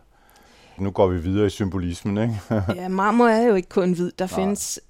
Nu 0.79 0.91
går 0.91 1.07
vi 1.07 1.19
videre 1.23 1.47
i 1.47 1.51
symbolismen, 1.51 2.19
ikke? 2.19 2.41
Ja, 2.81 2.89
marmor 2.89 3.27
er 3.27 3.43
jo 3.43 3.55
ikke 3.55 3.69
kun 3.69 3.93
hvid. 3.93 4.13
Der 4.19 4.27
Nej. 4.31 4.35
findes 4.41 4.81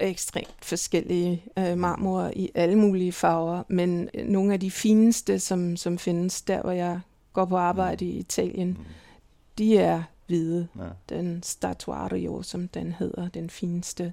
ekstremt 0.00 0.54
forskellige 0.62 1.42
øh, 1.58 1.78
marmorer 1.78 2.30
i 2.36 2.50
alle 2.54 2.76
mulige 2.78 3.12
farver, 3.12 3.62
men 3.68 4.08
øh, 4.14 4.26
nogle 4.26 4.52
af 4.52 4.60
de 4.60 4.70
fineste, 4.70 5.38
som, 5.38 5.76
som 5.76 5.98
findes 5.98 6.42
der, 6.42 6.62
hvor 6.62 6.70
jeg 6.72 7.00
går 7.32 7.44
på 7.44 7.56
arbejde 7.56 8.04
i 8.04 8.18
Italien, 8.18 8.68
Mm. 8.68 8.84
de 9.58 9.78
er 9.78 10.02
hvide. 10.26 10.68
Ja. 10.78 10.82
Den 11.16 11.42
Statuario, 11.42 12.42
som 12.42 12.68
den 12.68 12.92
hedder, 12.92 13.28
den 13.28 13.50
fineste 13.50 14.12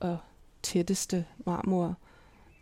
og 0.00 0.18
tætteste 0.62 1.24
marmor, 1.46 1.94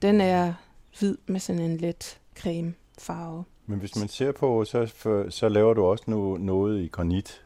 den 0.03 0.21
er 0.21 0.53
hvid 0.99 1.17
med 1.27 1.41
sådan 1.41 1.63
en 1.63 1.77
let 1.77 2.19
creme 2.39 2.75
farve. 2.99 3.45
Men 3.69 3.79
hvis 3.79 3.97
man 3.97 4.09
ser 4.09 4.33
på, 4.33 4.65
så, 4.65 4.87
for, 4.87 5.31
så 5.31 5.49
laver 5.49 5.75
du 5.75 5.85
også 5.85 6.05
no, 6.07 6.37
noget 6.37 6.83
i 6.83 6.89
granit. 6.89 7.43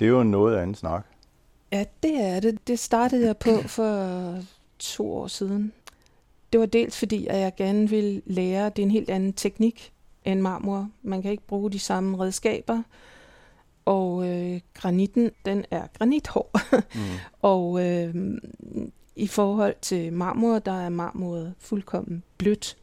Det 0.00 0.06
er 0.06 0.10
jo 0.10 0.22
noget 0.22 0.56
andet 0.56 0.76
snak. 0.76 1.06
Ja, 1.72 1.84
det 2.02 2.20
er 2.20 2.40
det. 2.40 2.68
Det 2.68 2.78
startede 2.78 3.26
jeg 3.26 3.36
på 3.36 3.62
for 3.66 4.38
to 4.78 5.12
år 5.12 5.26
siden. 5.26 5.72
Det 6.52 6.60
var 6.60 6.66
dels 6.66 6.98
fordi, 6.98 7.26
at 7.26 7.38
jeg 7.38 7.52
gerne 7.56 7.88
ville 7.90 8.22
lære, 8.26 8.68
det 8.68 8.78
er 8.78 8.86
en 8.86 8.90
helt 8.90 9.10
anden 9.10 9.32
teknik 9.32 9.92
end 10.24 10.40
marmor. 10.40 10.90
Man 11.02 11.22
kan 11.22 11.30
ikke 11.30 11.46
bruge 11.46 11.70
de 11.70 11.78
samme 11.78 12.18
redskaber. 12.18 12.82
Og 13.84 14.28
øh, 14.28 14.60
granitten, 14.74 15.30
den 15.44 15.64
er 15.70 15.86
granithård. 15.98 16.60
Mm. 16.94 17.00
og 17.52 17.86
øh, 17.86 18.14
i 19.16 19.26
forhold 19.26 19.74
til 19.80 20.12
marmor, 20.12 20.58
der 20.58 20.80
er 20.80 20.88
marmoret 20.88 21.54
fuldkommen 21.58 22.22
blødt. 22.38 22.76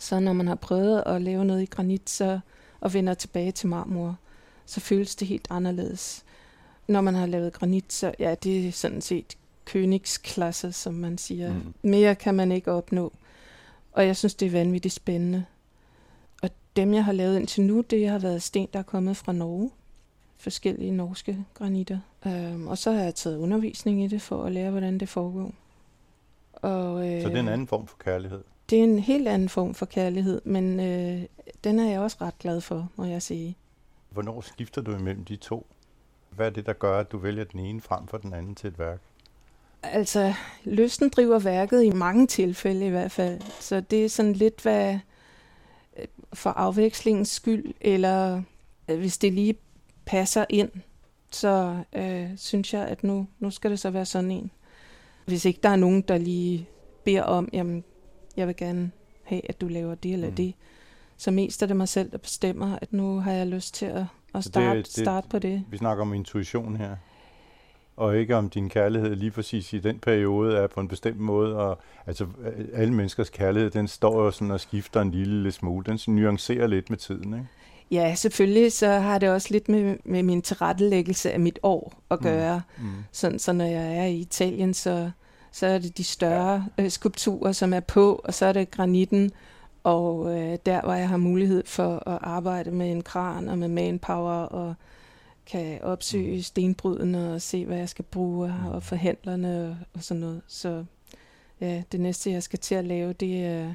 Så 0.00 0.20
når 0.20 0.32
man 0.32 0.48
har 0.48 0.54
prøvet 0.54 1.02
at 1.06 1.22
lave 1.22 1.44
noget 1.44 1.62
i 1.62 1.66
granit, 1.66 2.10
så, 2.10 2.40
og 2.80 2.94
vender 2.94 3.14
tilbage 3.14 3.52
til 3.52 3.68
marmor, 3.68 4.16
så 4.66 4.80
føles 4.80 5.16
det 5.16 5.28
helt 5.28 5.46
anderledes. 5.50 6.24
Når 6.88 7.00
man 7.00 7.14
har 7.14 7.26
lavet 7.26 7.52
granit, 7.52 7.92
så 7.92 8.14
ja, 8.18 8.34
det 8.34 8.68
er 8.68 8.72
sådan 8.72 9.00
set 9.00 9.36
Königsklasse, 9.70 10.72
som 10.72 10.94
man 10.94 11.18
siger. 11.18 11.52
Mm. 11.52 11.74
Mere 11.82 12.14
kan 12.14 12.34
man 12.34 12.52
ikke 12.52 12.72
opnå. 12.72 13.12
Og 13.92 14.06
jeg 14.06 14.16
synes, 14.16 14.34
det 14.34 14.46
er 14.46 14.50
vanvittigt 14.50 14.94
spændende. 14.94 15.44
Og 16.42 16.50
dem, 16.76 16.94
jeg 16.94 17.04
har 17.04 17.12
lavet 17.12 17.38
indtil 17.38 17.62
nu, 17.62 17.80
det 17.80 18.08
har 18.08 18.18
været 18.18 18.42
sten, 18.42 18.68
der 18.72 18.78
er 18.78 18.82
kommet 18.82 19.16
fra 19.16 19.32
Norge. 19.32 19.70
Forskellige 20.36 20.90
norske 20.90 21.44
granitter. 21.54 21.98
Øhm, 22.26 22.68
og 22.68 22.78
så 22.78 22.92
har 22.92 23.02
jeg 23.02 23.14
taget 23.14 23.38
undervisning 23.38 24.04
i 24.04 24.06
det, 24.06 24.22
for 24.22 24.44
at 24.44 24.52
lære, 24.52 24.70
hvordan 24.70 24.98
det 24.98 25.08
foregår. 25.08 25.52
Og, 26.52 27.08
øh, 27.08 27.22
Så 27.22 27.28
det 27.28 27.36
er 27.36 27.40
en 27.40 27.48
anden 27.48 27.66
form 27.66 27.86
for 27.86 27.96
kærlighed. 27.96 28.42
Det 28.70 28.78
er 28.78 28.84
en 28.84 28.98
helt 28.98 29.28
anden 29.28 29.48
form 29.48 29.74
for 29.74 29.86
kærlighed, 29.86 30.40
men 30.44 30.80
øh, 30.80 31.22
den 31.64 31.78
er 31.78 31.90
jeg 31.90 32.00
også 32.00 32.16
ret 32.20 32.38
glad 32.38 32.60
for, 32.60 32.88
må 32.96 33.04
jeg 33.04 33.22
sige. 33.22 33.56
Hvornår 34.10 34.40
skifter 34.40 34.82
du 34.82 34.96
imellem 34.96 35.24
de 35.24 35.36
to? 35.36 35.66
Hvad 36.30 36.46
er 36.46 36.50
det, 36.50 36.66
der 36.66 36.72
gør, 36.72 37.00
at 37.00 37.12
du 37.12 37.18
vælger 37.18 37.44
den 37.44 37.60
ene 37.60 37.80
frem 37.80 38.06
for 38.06 38.18
den 38.18 38.34
anden 38.34 38.54
til 38.54 38.68
et 38.68 38.78
værk? 38.78 39.00
Altså, 39.82 40.34
lysten 40.64 41.08
driver 41.08 41.38
værket 41.38 41.82
i 41.82 41.90
mange 41.90 42.26
tilfælde 42.26 42.86
i 42.86 42.90
hvert 42.90 43.12
fald. 43.12 43.40
Så 43.60 43.80
det 43.80 44.04
er 44.04 44.08
sådan 44.08 44.32
lidt, 44.32 44.62
hvad 44.62 44.98
øh, 45.96 46.06
for 46.32 46.50
afvekslingens 46.50 47.28
skyld, 47.28 47.74
eller 47.80 48.42
øh, 48.88 48.98
hvis 48.98 49.18
det 49.18 49.32
lige 49.32 49.54
passer 50.04 50.44
ind, 50.48 50.70
så 51.32 51.82
øh, 51.92 52.30
synes 52.36 52.74
jeg, 52.74 52.86
at 52.86 53.04
nu, 53.04 53.26
nu 53.38 53.50
skal 53.50 53.70
det 53.70 53.78
så 53.78 53.90
være 53.90 54.06
sådan 54.06 54.30
en. 54.30 54.50
Hvis 55.24 55.44
ikke 55.44 55.60
der 55.62 55.68
er 55.68 55.76
nogen, 55.76 56.02
der 56.02 56.18
lige 56.18 56.68
beder 57.04 57.22
om, 57.22 57.48
jamen, 57.52 57.84
jeg 58.36 58.46
vil 58.46 58.56
gerne 58.56 58.90
have, 59.24 59.42
at 59.48 59.60
du 59.60 59.68
laver 59.68 59.94
det 59.94 60.12
eller 60.12 60.26
Mm. 60.26 60.32
mm. 60.32 60.36
det, 60.36 60.54
så 61.16 61.30
mest 61.30 61.62
er 61.62 61.66
det 61.66 61.76
mig 61.76 61.88
selv, 61.88 62.10
der 62.10 62.18
bestemmer, 62.18 62.78
at 62.82 62.92
nu 62.92 63.20
har 63.20 63.32
jeg 63.32 63.46
lyst 63.46 63.74
til 63.74 63.86
at, 63.86 63.96
at 63.96 64.06
det- 64.34 64.44
starte, 64.44 64.78
det- 64.78 64.86
starte 64.86 65.28
på 65.28 65.38
det. 65.38 65.64
Vi 65.70 65.76
snakker 65.76 66.02
om 66.02 66.14
intuition 66.14 66.76
her. 66.76 66.96
Og 67.96 68.16
ikke 68.18 68.36
om 68.36 68.50
din 68.50 68.68
kærlighed 68.68 69.16
lige 69.16 69.30
præcis 69.30 69.72
i 69.72 69.78
den 69.78 69.98
periode 69.98 70.56
er 70.56 70.66
på 70.66 70.80
en 70.80 70.88
bestemt 70.88 71.18
måde. 71.20 71.56
Og, 71.56 71.78
altså, 72.06 72.26
alle 72.74 72.94
menneskers 72.94 73.30
kærlighed, 73.30 73.70
den 73.70 73.88
står 73.88 74.24
jo 74.24 74.30
sådan 74.30 74.50
og 74.50 74.60
skifter 74.60 75.00
en 75.00 75.10
lille 75.10 75.52
smule. 75.52 75.84
Den 75.84 75.98
nuancerer 76.14 76.66
lidt 76.66 76.90
med 76.90 76.98
tiden, 76.98 77.34
ikke? 77.34 77.46
Ja, 77.90 78.14
selvfølgelig 78.14 78.72
så 78.72 78.88
har 78.88 79.18
det 79.18 79.28
også 79.30 79.48
lidt 79.50 79.68
med, 79.68 79.96
med 80.04 80.22
min 80.22 80.42
tilrettelæggelse 80.42 81.32
af 81.32 81.40
mit 81.40 81.58
år 81.62 82.02
at 82.10 82.18
Mm. 82.20 82.24
gøre. 82.24 82.62
Mm. 82.78 82.84
Sådan, 83.12 83.38
så 83.38 83.52
når 83.52 83.64
jeg 83.64 83.96
er 83.98 84.04
i 84.04 84.16
Italien, 84.16 84.74
så, 84.74 85.10
så 85.52 85.66
er 85.66 85.78
det 85.78 85.98
de 85.98 86.04
større 86.04 86.66
øh, 86.78 86.90
skulpturer, 86.90 87.52
som 87.52 87.72
er 87.72 87.80
på, 87.80 88.20
og 88.24 88.34
så 88.34 88.46
er 88.46 88.52
det 88.52 88.70
granitten. 88.70 89.30
Og 89.84 90.38
øh, 90.38 90.58
der, 90.66 90.80
hvor 90.80 90.94
jeg 90.94 91.08
har 91.08 91.16
mulighed 91.16 91.62
for 91.66 92.08
at 92.08 92.18
arbejde 92.22 92.70
med 92.70 92.90
en 92.90 93.02
kran 93.02 93.48
og 93.48 93.58
med 93.58 93.68
manpower, 93.68 94.42
og 94.42 94.74
kan 95.46 95.82
opsøge 95.82 96.30
Mm. 96.30 96.36
mm. 96.36 96.42
stenbrydene 96.42 97.34
og 97.34 97.42
se, 97.42 97.66
hvad 97.66 97.76
jeg 97.78 97.88
skal 97.88 98.04
bruge, 98.04 98.48
Mm. 98.48 98.66
og 98.66 98.82
forhandlerne 98.82 99.68
og, 99.70 99.76
og 99.94 100.02
sådan 100.04 100.20
noget. 100.20 100.40
Så 100.46 100.84
ja, 101.60 101.82
det 101.92 102.00
næste, 102.00 102.30
jeg 102.30 102.42
skal 102.42 102.58
til 102.58 102.74
at 102.74 102.84
lave, 102.84 103.12
det 103.12 103.44
er 103.44 103.74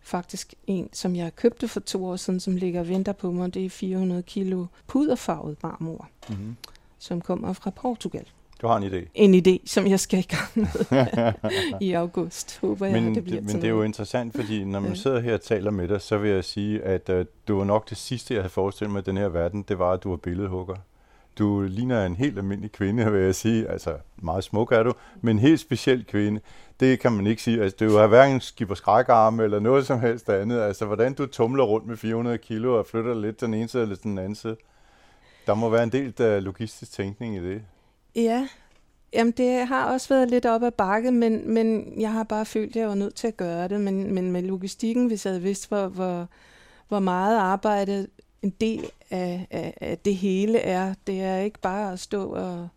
faktisk 0.00 0.54
en, 0.66 0.88
som 0.92 1.16
jeg 1.16 1.36
købte 1.36 1.68
for 1.68 1.80
to 1.80 2.04
år 2.06 2.16
siden, 2.16 2.40
som 2.40 2.56
ligger 2.56 2.80
og 2.80 2.88
venter 2.88 3.12
på 3.12 3.30
mig. 3.30 3.54
Det 3.54 3.64
er 3.66 3.70
400 3.70 4.22
kilo 4.22 4.66
puderfarvet 4.86 5.56
marmor, 5.62 6.08
Mm-hmm. 6.28 6.56
som 6.98 7.20
kommer 7.20 7.52
fra 7.52 7.70
Portugal. 7.70 8.24
Du 8.62 8.66
har 8.66 8.76
en 8.76 8.82
idé. 8.82 9.08
En 9.14 9.34
idé, 9.34 9.58
som 9.66 9.86
jeg 9.86 10.00
skal 10.00 10.18
i 10.18 10.22
gang 10.22 10.48
med 10.54 11.32
i 11.88 11.92
august. 11.92 12.58
Håber 12.60 12.86
jeg, 12.86 13.02
men 13.02 13.14
det 13.14 13.24
bliver 13.24 13.40
men 13.40 13.56
det 13.56 13.64
er 13.64 13.68
jo 13.68 13.82
interessant, 13.82 14.34
fordi 14.34 14.64
når 14.64 14.80
man 14.80 14.96
sidder 14.96 15.20
her 15.20 15.34
og 15.34 15.40
taler 15.40 15.70
med 15.70 15.88
dig, 15.88 16.00
så 16.00 16.18
vil 16.18 16.30
jeg 16.30 16.44
sige, 16.44 16.82
at 16.82 17.08
uh, 17.08 17.16
det 17.16 17.54
var 17.54 17.64
nok 17.64 17.90
det 17.90 17.96
sidste, 17.96 18.34
jeg 18.34 18.42
havde 18.42 18.52
forestillet 18.52 18.92
mig 18.92 19.00
i 19.00 19.02
den 19.02 19.16
her 19.16 19.28
verden, 19.28 19.64
det 19.68 19.78
var, 19.78 19.90
at 19.90 20.02
du 20.02 20.10
var 20.10 20.16
billedhugger. 20.16 20.76
Du 21.38 21.60
ligner 21.60 22.06
en 22.06 22.16
helt 22.16 22.38
almindelig 22.38 22.72
kvinde, 22.72 23.12
vil 23.12 23.20
jeg 23.20 23.34
sige. 23.34 23.68
Altså, 23.68 23.94
meget 24.16 24.44
smuk 24.44 24.72
er 24.72 24.82
du, 24.82 24.92
men 25.20 25.36
en 25.36 25.40
helt 25.40 25.60
speciel 25.60 26.04
kvinde. 26.04 26.40
Det 26.80 27.00
kan 27.00 27.12
man 27.12 27.26
ikke 27.26 27.42
sige. 27.42 27.62
Altså, 27.62 27.76
det 27.80 27.94
er 27.94 28.00
jo 28.00 28.06
hverken 28.06 28.40
skipper 28.40 28.74
skrækarme 28.74 29.44
eller 29.44 29.60
noget 29.60 29.86
som 29.86 30.00
helst 30.00 30.28
andet. 30.28 30.60
Altså, 30.60 30.86
hvordan 30.86 31.14
du 31.14 31.26
tumler 31.26 31.64
rundt 31.64 31.86
med 31.86 31.96
400 31.96 32.38
kilo 32.38 32.78
og 32.78 32.86
flytter 32.86 33.14
lidt 33.14 33.40
den 33.40 33.54
ene 33.54 33.68
side 33.68 33.82
eller 33.82 33.96
den 33.96 34.18
anden 34.18 34.34
side. 34.34 34.56
Der 35.46 35.54
må 35.54 35.68
være 35.68 35.82
en 35.82 35.92
del 35.92 36.22
af 36.22 36.44
logistisk 36.44 36.92
tænkning 36.92 37.36
i 37.36 37.40
det. 37.40 37.62
Ja, 38.14 38.48
Jamen, 39.12 39.32
det 39.32 39.66
har 39.66 39.92
også 39.92 40.08
været 40.08 40.30
lidt 40.30 40.46
op 40.46 40.62
ad 40.62 40.70
bakke, 40.70 41.10
men, 41.10 41.50
men 41.50 41.94
jeg 42.00 42.12
har 42.12 42.22
bare 42.22 42.46
følt, 42.46 42.76
at 42.76 42.80
jeg 42.80 42.88
var 42.88 42.94
nødt 42.94 43.14
til 43.14 43.26
at 43.26 43.36
gøre 43.36 43.68
det. 43.68 43.80
Men, 43.80 44.14
men 44.14 44.32
med 44.32 44.42
logistikken, 44.42 45.06
hvis 45.06 45.26
jeg 45.26 45.30
havde 45.30 45.42
vidst, 45.42 45.68
hvor, 45.68 45.88
hvor, 45.88 46.28
hvor 46.88 46.98
meget 46.98 47.38
arbejde 47.38 48.06
en 48.42 48.50
del 48.50 48.90
af, 49.10 49.46
af, 49.50 49.74
af 49.80 49.98
det 49.98 50.16
hele 50.16 50.58
er, 50.58 50.94
det 51.06 51.22
er 51.22 51.38
ikke 51.38 51.60
bare 51.60 51.92
at 51.92 52.00
stå 52.00 52.34
og, 52.34 52.68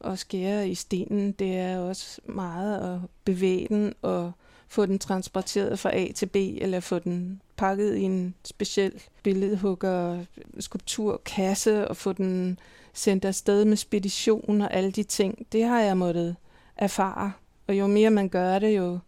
og 0.00 0.18
skære 0.18 0.68
i 0.68 0.74
stenen, 0.74 1.32
det 1.32 1.56
er 1.56 1.78
også 1.78 2.20
meget 2.24 2.94
at 2.94 3.00
bevæge 3.24 3.66
den 3.68 3.94
og 4.02 4.32
få 4.68 4.86
den 4.86 4.98
transporteret 4.98 5.78
fra 5.78 5.96
A 5.96 6.12
til 6.14 6.26
B, 6.26 6.36
eller 6.36 6.80
få 6.80 6.98
den 6.98 7.42
pakket 7.56 7.96
i 7.96 8.02
en 8.02 8.34
speciel 8.44 9.02
billedhugger, 9.22 10.24
skulpturkasse, 10.60 11.88
og 11.88 11.96
få 11.96 12.12
den 12.12 12.58
sendt 12.94 13.24
afsted 13.24 13.64
med 13.64 13.76
spedition 13.76 14.60
og 14.60 14.74
alle 14.74 14.90
de 14.90 15.02
ting. 15.02 15.46
Det 15.52 15.64
har 15.64 15.80
jeg 15.80 15.96
måttet 15.96 16.36
erfare. 16.76 17.32
Og 17.68 17.78
jo 17.78 17.86
mere 17.86 18.10
man 18.10 18.28
gør 18.28 18.58
det, 18.58 18.76
jo, 18.76 18.98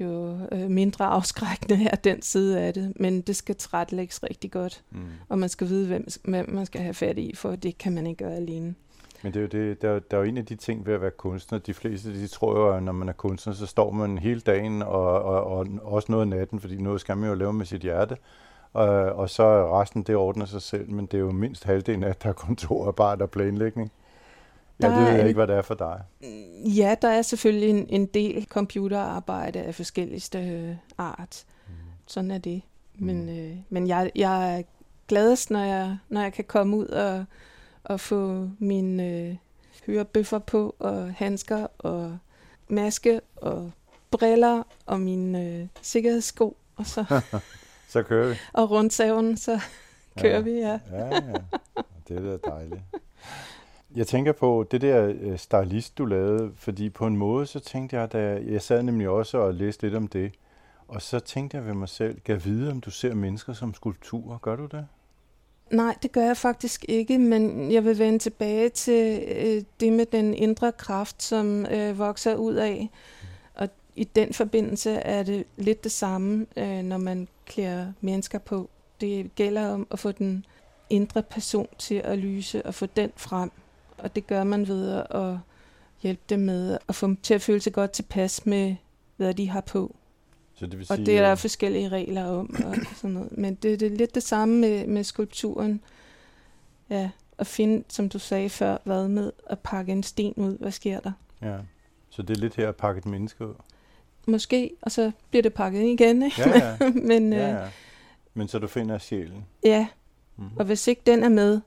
jo 0.00 0.38
øh, 0.52 0.70
mindre 0.70 1.04
afskrækkende 1.04 1.88
er 1.92 1.96
den 1.96 2.22
side 2.22 2.60
af 2.60 2.74
det. 2.74 2.92
Men 3.00 3.20
det 3.20 3.36
skal 3.36 3.54
tilrettelægges 3.54 4.22
rigtig 4.22 4.50
godt. 4.50 4.82
Mm. 4.90 4.98
Og 5.28 5.38
man 5.38 5.48
skal 5.48 5.68
vide, 5.68 5.86
hvem, 5.86 6.06
hvem 6.24 6.50
man 6.50 6.66
skal 6.66 6.80
have 6.80 6.94
fat 6.94 7.18
i, 7.18 7.34
for 7.34 7.56
det 7.56 7.78
kan 7.78 7.94
man 7.94 8.06
ikke 8.06 8.24
gøre 8.24 8.36
alene. 8.36 8.74
Men 9.22 9.34
det 9.34 9.38
er 9.38 9.42
jo 9.42 9.68
det, 9.68 9.82
der, 9.82 9.98
der 9.98 10.16
er 10.16 10.20
jo 10.20 10.26
en 10.28 10.38
af 10.38 10.46
de 10.46 10.54
ting 10.54 10.86
ved 10.86 10.94
at 10.94 11.00
være 11.00 11.10
kunstner. 11.10 11.58
De 11.58 11.74
fleste 11.74 12.14
de 12.14 12.26
tror 12.26 12.58
jo, 12.58 12.76
at 12.76 12.82
når 12.82 12.92
man 12.92 13.08
er 13.08 13.12
kunstner, 13.12 13.52
så 13.52 13.66
står 13.66 13.90
man 13.90 14.18
hele 14.18 14.40
dagen 14.40 14.82
og, 14.82 15.22
og, 15.22 15.44
og 15.44 15.66
også 15.82 16.12
noget 16.12 16.22
af 16.22 16.28
natten, 16.28 16.60
fordi 16.60 16.76
noget 16.76 17.00
skal 17.00 17.16
man 17.16 17.28
jo 17.28 17.34
lave 17.34 17.52
med 17.52 17.66
sit 17.66 17.80
hjerte. 17.80 18.16
Og, 18.76 18.88
og 19.12 19.30
så 19.30 19.80
resten, 19.80 20.02
det 20.02 20.16
ordner 20.16 20.46
sig 20.46 20.62
selv, 20.62 20.90
men 20.90 21.06
det 21.06 21.14
er 21.14 21.18
jo 21.18 21.30
mindst 21.30 21.64
halvdelen 21.64 22.04
af, 22.04 22.08
at 22.08 22.22
der 22.22 22.28
er 22.28 22.32
kontorarbejde 22.32 23.22
og 23.22 23.30
planlægning. 23.30 23.92
Ja, 24.82 24.88
det 24.88 24.96
ved 24.96 25.08
jeg 25.08 25.28
ikke, 25.28 25.38
hvad 25.38 25.46
det 25.46 25.56
er 25.56 25.62
for 25.62 25.74
dig. 25.74 26.02
Ja, 26.76 26.94
der 27.02 27.08
er 27.08 27.22
selvfølgelig 27.22 27.70
en, 27.70 27.86
en 27.88 28.06
del 28.06 28.46
computerarbejde 28.50 29.62
af 29.62 29.74
forskelligste 29.74 30.38
øh, 30.38 30.76
art. 30.98 31.44
Mm. 31.66 31.72
Sådan 32.06 32.30
er 32.30 32.38
det. 32.38 32.62
Men, 32.94 33.22
mm. 33.22 33.38
øh, 33.38 33.56
men 33.68 33.88
jeg, 33.88 34.10
jeg 34.14 34.58
er 34.58 34.62
gladest, 35.08 35.50
når 35.50 35.62
jeg, 35.62 35.96
når 36.08 36.22
jeg 36.22 36.32
kan 36.32 36.44
komme 36.44 36.76
ud 36.76 36.86
og, 36.86 37.24
og 37.84 38.00
få 38.00 38.48
mine 38.58 39.06
øh, 39.06 39.36
hørebøffer 39.86 40.38
på, 40.38 40.76
og 40.78 41.14
handsker, 41.14 41.66
og 41.78 42.18
maske, 42.68 43.20
og 43.36 43.70
briller, 44.10 44.62
og 44.86 45.00
mine 45.00 45.42
øh, 45.42 45.66
sikkerhedssko, 45.82 46.56
og 46.76 46.86
så... 46.86 47.04
så 47.96 48.02
kører 48.02 48.28
vi. 48.28 48.34
Og 48.52 48.70
rundt 48.70 48.92
saven, 48.92 49.36
så 49.36 49.60
kører 50.20 50.34
ja. 50.34 50.40
vi, 50.40 50.50
ja. 50.50 50.78
ja, 50.92 51.06
ja. 51.06 51.34
Det 52.08 52.32
er 52.32 52.36
dejligt. 52.36 52.80
Jeg 53.96 54.06
tænker 54.06 54.32
på 54.32 54.66
det 54.70 54.80
der 54.80 55.14
øh, 55.20 55.38
stylist, 55.38 55.98
du 55.98 56.04
lavede, 56.04 56.52
fordi 56.56 56.90
på 56.90 57.06
en 57.06 57.16
måde, 57.16 57.46
så 57.46 57.60
tænkte 57.60 57.96
jeg, 57.96 58.12
da 58.12 58.40
jeg 58.46 58.62
sad 58.62 58.82
nemlig 58.82 59.08
også 59.08 59.38
og 59.38 59.54
læste 59.54 59.82
lidt 59.82 59.94
om 59.94 60.06
det, 60.06 60.32
og 60.88 61.02
så 61.02 61.20
tænkte 61.20 61.56
jeg 61.56 61.66
ved 61.66 61.74
mig 61.74 61.88
selv, 61.88 62.20
kan 62.20 62.44
vide, 62.44 62.70
om 62.70 62.80
du 62.80 62.90
ser 62.90 63.14
mennesker 63.14 63.52
som 63.52 63.74
skulpturer. 63.74 64.38
Gør 64.38 64.56
du 64.56 64.66
det? 64.66 64.86
Nej, 65.70 65.94
det 66.02 66.12
gør 66.12 66.22
jeg 66.22 66.36
faktisk 66.36 66.84
ikke, 66.88 67.18
men 67.18 67.72
jeg 67.72 67.84
vil 67.84 67.98
vende 67.98 68.18
tilbage 68.18 68.68
til 68.68 69.22
øh, 69.36 69.62
det 69.80 69.92
med 69.92 70.06
den 70.06 70.34
indre 70.34 70.72
kraft, 70.72 71.22
som 71.22 71.66
øh, 71.66 71.98
vokser 71.98 72.34
ud 72.34 72.54
af. 72.54 72.90
I 73.96 74.04
den 74.04 74.32
forbindelse 74.32 74.90
er 74.90 75.22
det 75.22 75.46
lidt 75.56 75.84
det 75.84 75.92
samme, 75.92 76.46
øh, 76.56 76.82
når 76.82 76.98
man 76.98 77.28
klæder 77.46 77.92
mennesker 78.00 78.38
på. 78.38 78.70
Det 79.00 79.34
gælder 79.34 79.68
om 79.68 79.86
at 79.90 79.98
få 79.98 80.12
den 80.12 80.44
indre 80.90 81.22
person 81.22 81.68
til 81.78 81.94
at 81.94 82.18
lyse 82.18 82.66
og 82.66 82.74
få 82.74 82.86
den 82.86 83.10
frem. 83.16 83.50
Og 83.98 84.14
det 84.14 84.26
gør 84.26 84.44
man 84.44 84.68
ved 84.68 85.02
at 85.10 85.38
hjælpe 86.02 86.22
dem 86.28 86.40
med 86.40 86.78
at 86.88 86.94
få 86.94 87.06
dem 87.06 87.16
til 87.16 87.34
at 87.34 87.42
føle 87.42 87.60
sig 87.60 87.72
godt 87.72 87.90
tilpas 87.90 88.46
med, 88.46 88.76
hvad 89.16 89.34
de 89.34 89.48
har 89.48 89.60
på. 89.60 89.96
Så 90.54 90.66
det 90.66 90.78
vil 90.78 90.86
sige, 90.86 91.00
og 91.00 91.06
det 91.06 91.18
er 91.18 91.22
der 91.22 91.30
øh, 91.30 91.38
forskellige 91.38 91.88
regler 91.88 92.24
om. 92.24 92.56
Og 92.64 92.76
sådan 92.96 93.10
noget. 93.10 93.38
Men 93.38 93.54
det, 93.54 93.80
det 93.80 93.92
er 93.92 93.96
lidt 93.96 94.14
det 94.14 94.22
samme 94.22 94.58
med, 94.58 94.86
med 94.86 95.04
skulpturen. 95.04 95.80
Ja, 96.90 97.10
at 97.38 97.46
finde, 97.46 97.84
som 97.88 98.08
du 98.08 98.18
sagde 98.18 98.50
før, 98.50 98.78
hvad 98.84 99.08
med 99.08 99.32
at 99.46 99.58
pakke 99.58 99.92
en 99.92 100.02
sten 100.02 100.34
ud. 100.36 100.58
Hvad 100.58 100.72
sker 100.72 101.00
der? 101.00 101.12
Ja, 101.42 101.58
så 102.10 102.22
det 102.22 102.36
er 102.36 102.40
lidt 102.40 102.56
her 102.56 102.68
at 102.68 102.76
pakke 102.76 102.98
et 102.98 103.06
menneske 103.06 103.46
ud. 103.46 103.54
Måske, 104.26 104.70
og 104.82 104.92
så 104.92 105.12
bliver 105.30 105.42
det 105.42 105.54
pakket 105.54 105.82
igen. 105.82 106.22
Ikke? 106.22 106.40
Ja, 106.40 106.76
ja. 106.80 106.90
Men, 107.10 107.32
ja, 107.32 107.48
ja. 107.48 107.68
Men 108.34 108.48
så 108.48 108.58
du 108.58 108.66
finder 108.66 108.98
sjælen. 108.98 109.44
Ja, 109.64 109.86
mm-hmm. 110.36 110.56
og 110.56 110.64
hvis 110.64 110.86
ikke 110.86 111.02
den 111.06 111.22
er 111.22 111.28
med, 111.28 111.60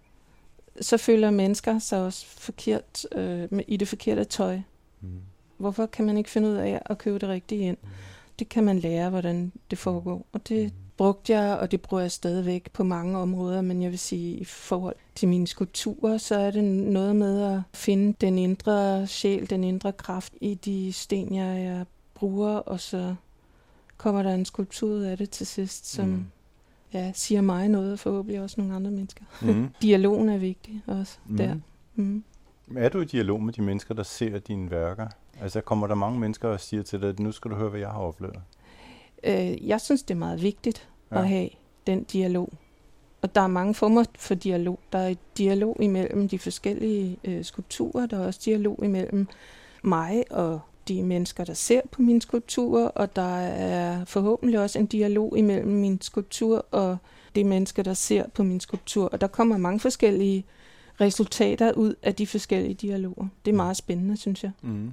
så 0.81 0.97
føler 0.97 1.31
mennesker 1.31 1.79
sig 1.79 2.03
også 2.03 2.25
forkert 2.25 3.05
øh, 3.15 3.47
i 3.67 3.77
det 3.77 3.87
forkerte 3.87 4.23
tøj. 4.23 4.59
Mm. 5.01 5.09
Hvorfor 5.57 5.85
kan 5.85 6.05
man 6.05 6.17
ikke 6.17 6.29
finde 6.29 6.49
ud 6.49 6.55
af 6.55 6.81
at 6.85 6.97
købe 6.97 7.19
det 7.19 7.29
rigtige 7.29 7.61
ind? 7.61 7.77
Mm 7.83 7.89
det 8.39 8.49
kan 8.49 8.63
man 8.63 8.79
lære, 8.79 9.09
hvordan 9.09 9.51
det 9.71 9.77
foregår. 9.77 10.25
Og 10.31 10.49
det 10.49 10.63
mm. 10.63 10.71
brugte 10.97 11.33
jeg, 11.33 11.57
og 11.57 11.71
det 11.71 11.81
bruger 11.81 12.01
jeg 12.01 12.11
stadigvæk 12.11 12.71
på 12.73 12.83
mange 12.83 13.17
områder, 13.17 13.61
men 13.61 13.81
jeg 13.81 13.91
vil 13.91 13.99
sige, 13.99 14.37
i 14.37 14.43
forhold 14.43 14.95
til 15.15 15.27
mine 15.27 15.47
skulpturer, 15.47 16.17
så 16.17 16.35
er 16.35 16.51
det 16.51 16.63
noget 16.63 17.15
med 17.15 17.41
at 17.41 17.61
finde 17.73 18.13
den 18.21 18.37
indre 18.37 19.07
sjæl, 19.07 19.49
den 19.49 19.63
indre 19.63 19.91
kraft 19.91 20.33
i 20.41 20.53
de 20.53 20.93
sten, 20.93 21.35
jeg, 21.35 21.63
jeg 21.63 21.85
bruger, 22.19 22.49
og 22.49 22.79
så 22.79 23.15
kommer 23.97 24.23
der 24.23 24.33
en 24.33 24.45
skulptur 24.45 24.89
ud 24.89 25.01
af 25.01 25.17
det 25.17 25.29
til 25.29 25.47
sidst, 25.47 25.87
som 25.91 26.07
mm. 26.07 26.25
ja, 26.93 27.11
siger 27.15 27.41
mig 27.41 27.67
noget, 27.67 27.93
og 27.93 27.99
forhåbentlig 27.99 28.41
også 28.41 28.61
nogle 28.61 28.75
andre 28.75 28.91
mennesker. 28.91 29.23
Mm. 29.41 29.69
Dialogen 29.81 30.29
er 30.29 30.37
vigtig 30.37 30.83
også 30.87 31.17
mm. 31.25 31.37
der. 31.37 31.55
Mm. 31.95 32.23
Er 32.77 32.89
du 32.89 33.01
i 33.01 33.05
dialog 33.05 33.43
med 33.43 33.53
de 33.53 33.61
mennesker, 33.61 33.93
der 33.93 34.03
ser 34.03 34.39
dine 34.39 34.71
værker? 34.71 35.07
Altså 35.41 35.61
kommer 35.61 35.87
der 35.87 35.95
mange 35.95 36.19
mennesker 36.19 36.49
og 36.49 36.59
siger 36.59 36.83
til 36.83 37.01
dig, 37.01 37.09
at 37.09 37.19
nu 37.19 37.31
skal 37.31 37.51
du 37.51 37.55
høre, 37.55 37.69
hvad 37.69 37.79
jeg 37.79 37.89
har 37.89 37.99
oplevet? 37.99 38.41
Øh, 39.23 39.67
jeg 39.67 39.81
synes, 39.81 40.03
det 40.03 40.13
er 40.13 40.19
meget 40.19 40.41
vigtigt 40.41 40.89
ja. 41.11 41.19
at 41.19 41.27
have 41.27 41.49
den 41.87 42.03
dialog. 42.03 42.53
Og 43.21 43.35
der 43.35 43.41
er 43.41 43.47
mange 43.47 43.73
former 43.73 44.03
for 44.15 44.35
dialog. 44.35 44.79
Der 44.91 44.99
er 44.99 45.15
dialog 45.37 45.77
imellem 45.79 46.29
de 46.29 46.39
forskellige 46.39 47.17
øh, 47.23 47.43
skulpturer. 47.43 48.05
Der 48.05 48.19
er 48.19 48.25
også 48.25 48.41
dialog 48.45 48.79
imellem 48.83 49.27
mig 49.83 50.23
og 50.29 50.59
de 50.89 51.03
mennesker, 51.03 51.43
der 51.43 51.53
ser 51.53 51.81
på 51.91 52.01
mine 52.01 52.21
skulpturer. 52.21 52.87
Og 52.87 53.15
der 53.15 53.37
er 53.37 54.05
forhåbentlig 54.05 54.59
også 54.59 54.79
en 54.79 54.85
dialog 54.85 55.37
imellem 55.37 55.71
min 55.71 56.01
skulptur 56.01 56.65
og 56.71 56.97
de 57.35 57.43
mennesker, 57.43 57.83
der 57.83 57.93
ser 57.93 58.27
på 58.27 58.43
min 58.43 58.59
skulptur. 58.59 59.05
Og 59.05 59.21
der 59.21 59.27
kommer 59.27 59.57
mange 59.57 59.79
forskellige 59.79 60.45
resultater 61.01 61.71
ud 61.71 61.95
af 62.03 62.15
de 62.15 62.27
forskellige 62.27 62.73
dialoger. 62.73 63.27
Det 63.45 63.51
er 63.51 63.55
meget 63.55 63.77
spændende, 63.77 64.17
synes 64.17 64.43
jeg. 64.43 64.51
Mm. 64.61 64.91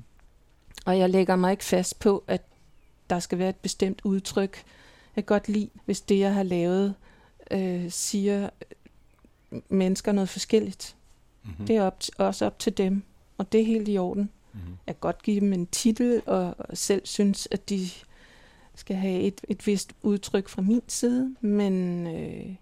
Og 0.86 0.98
jeg 0.98 1.10
lægger 1.10 1.36
mig 1.36 1.50
ikke 1.50 1.64
fast 1.64 1.98
på, 1.98 2.24
at 2.26 2.42
der 3.10 3.18
skal 3.18 3.38
være 3.38 3.48
et 3.48 3.56
bestemt 3.56 4.00
udtryk. 4.04 4.64
Jeg 5.16 5.26
kan 5.26 5.34
godt 5.34 5.48
lide, 5.48 5.70
hvis 5.84 6.00
det, 6.00 6.18
jeg 6.18 6.34
har 6.34 6.42
lavet, 6.42 6.94
øh, 7.50 7.90
siger 7.90 8.50
mennesker 9.68 10.12
noget 10.12 10.28
forskelligt. 10.28 10.96
Mm-hmm. 11.44 11.66
Det 11.66 11.76
er 11.76 11.82
op, 11.82 12.00
også 12.18 12.46
op 12.46 12.58
til 12.58 12.76
dem, 12.76 13.02
og 13.38 13.52
det 13.52 13.60
er 13.60 13.64
helt 13.64 13.88
i 13.88 13.98
orden. 13.98 14.30
Mm-hmm. 14.56 14.76
Jeg 14.86 14.94
kan 14.94 15.00
godt 15.00 15.22
give 15.22 15.40
dem 15.40 15.52
en 15.52 15.66
titel, 15.66 16.22
og 16.26 16.56
selv 16.74 17.02
synes, 17.04 17.48
at 17.50 17.68
de 17.68 17.88
skal 18.74 18.96
have 18.96 19.20
et, 19.20 19.40
et 19.48 19.66
vist 19.66 19.92
udtryk 20.02 20.48
fra 20.48 20.62
min 20.62 20.82
side, 20.88 21.36
men 21.40 22.06
øh, 22.06 22.54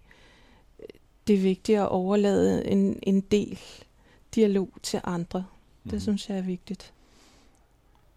det 1.27 1.35
er 1.35 1.41
vigtigt 1.41 1.79
at 1.79 1.87
overlade 1.87 2.67
en, 2.67 2.99
en 3.03 3.21
del 3.21 3.59
dialog 4.35 4.69
til 4.83 5.01
andre. 5.03 5.39
Mm-hmm. 5.39 5.91
Det 5.91 6.01
synes 6.01 6.29
jeg 6.29 6.37
er 6.37 6.41
vigtigt. 6.41 6.93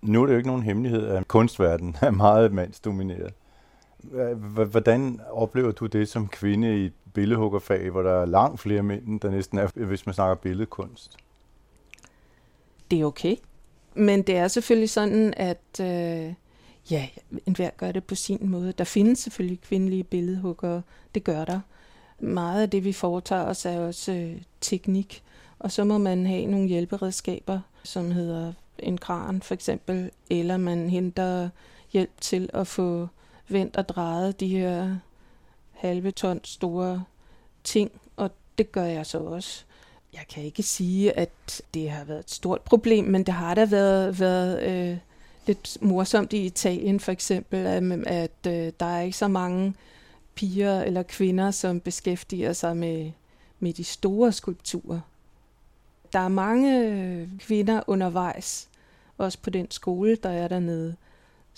Nu 0.02 0.22
er 0.22 0.26
det 0.26 0.32
jo 0.32 0.38
ikke 0.38 0.48
nogen 0.48 0.62
hemmelighed, 0.62 1.06
at 1.06 1.28
kunstverdenen 1.28 1.96
er 2.00 2.10
meget 2.10 2.52
mandsdomineret. 2.52 3.32
Hvordan 4.70 5.20
oplever 5.30 5.72
du 5.72 5.86
det 5.86 6.08
som 6.08 6.28
kvinde 6.28 6.82
i 6.82 6.86
et 6.86 6.92
billedhuggerfag, 7.14 7.90
hvor 7.90 8.02
der 8.02 8.12
er 8.12 8.26
langt 8.26 8.60
flere 8.60 8.82
mænd, 8.82 9.20
der 9.20 9.30
næsten 9.30 9.58
er, 9.58 9.66
hvis 9.74 10.06
man 10.06 10.14
snakker 10.14 10.34
billedkunst? 10.34 11.16
Det 12.90 13.00
er 13.00 13.04
okay. 13.04 13.36
Men 13.98 14.22
det 14.22 14.37
er 14.37 14.48
selvfølgelig 14.48 14.90
sådan, 14.90 15.34
at 15.37 15.80
øh, 15.80 16.34
ja, 16.90 17.08
enhver 17.46 17.70
gør 17.76 17.92
det 17.92 18.04
på 18.04 18.14
sin 18.14 18.38
måde. 18.40 18.72
Der 18.72 18.84
findes 18.84 19.18
selvfølgelig 19.18 19.61
kvindelige 19.61 20.04
billedhuggere. 20.04 20.82
Det 21.14 21.24
gør 21.24 21.44
der. 21.44 21.61
Meget 22.18 22.62
af 22.62 22.70
det, 22.70 22.84
vi 22.84 22.92
foretager 22.92 23.44
os, 23.44 23.66
er 23.66 23.78
også 23.80 24.12
øh, 24.12 24.42
teknik. 24.61 25.22
Og 25.58 25.72
så 25.72 25.84
må 25.84 25.98
man 25.98 26.26
have 26.26 26.46
nogle 26.46 26.68
hjælperedskaber, 26.68 27.61
som 27.84 28.11
hedder 28.11 28.52
en 28.78 28.98
kran 28.98 29.42
for 29.42 29.54
eksempel, 29.54 30.11
eller 30.30 30.56
man 30.56 30.90
henter 30.90 31.48
hjælp 31.92 32.20
til 32.20 32.50
at 32.54 32.66
få 32.66 33.08
vendt 33.48 33.76
og 33.76 33.88
drejet 33.88 34.40
de 34.40 34.48
her 34.48 34.96
halve 35.72 36.11
ton 36.11 36.40
store 36.44 37.04
ting, 37.64 37.90
og 38.16 38.30
det 38.58 38.72
gør 38.72 38.84
jeg 38.84 39.06
så 39.06 39.18
også. 39.18 39.64
Jeg 40.12 40.25
kan 40.29 40.42
ikke 40.42 40.62
sige, 40.62 41.18
at 41.18 41.62
det 41.75 41.90
har 41.90 42.05
været 42.05 42.18
et 42.18 42.31
stort 42.31 42.61
problem, 42.61 43.05
men 43.05 43.23
det 43.23 43.35
har 43.35 43.55
da 43.55 43.64
været, 43.64 44.21
været 44.21 44.62
øh, 44.62 44.99
lidt 45.47 45.79
morsomt 45.81 46.33
i 46.33 46.47
Italien 46.47 47.01
for 47.01 47.12
eksempel, 47.12 47.66
at, 47.66 47.83
at 48.07 48.47
øh, 48.47 48.73
der 48.81 48.87
er 48.87 49.01
ikke 49.01 49.16
så 49.16 49.29
mange 49.29 49.75
piger 50.35 50.83
eller 50.83 51.03
kvinder, 51.03 51.51
som 51.51 51.81
beskæftiger 51.81 52.53
sig 52.53 52.77
med, 52.77 53.11
med 53.61 53.73
de 53.73 53.85
store 53.85 54.33
skulpturer. 54.33 55.01
Der 56.12 56.18
er 56.18 56.29
mange 56.29 56.87
øh, 56.87 57.29
kvinder 57.38 57.83
undervejs, 57.87 58.68
også 59.18 59.38
på 59.42 59.51
den 59.51 59.71
skole, 59.71 60.16
der 60.16 60.31
er 60.31 60.49
dernede, 60.49 60.97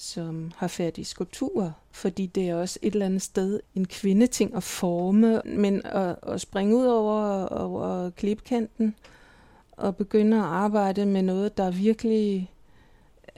som 0.00 0.52
har 0.56 0.68
færdige 0.68 1.04
skulpturer, 1.04 1.72
fordi 1.90 2.26
det 2.26 2.48
er 2.48 2.54
også 2.54 2.78
et 2.82 2.92
eller 2.92 3.06
andet 3.06 3.22
sted 3.22 3.60
en 3.74 3.84
kvindeting 3.84 4.54
at 4.54 4.62
forme, 4.62 5.42
men 5.44 5.86
at, 5.86 6.16
at 6.22 6.40
springe 6.40 6.76
ud 6.76 6.86
over, 6.86 7.46
over 7.46 8.10
klipkanten 8.10 8.94
og 9.72 9.96
begynde 9.96 10.36
at 10.36 10.42
arbejde 10.42 11.06
med 11.06 11.22
noget, 11.22 11.56
der 11.56 11.70
virkelig 11.70 12.50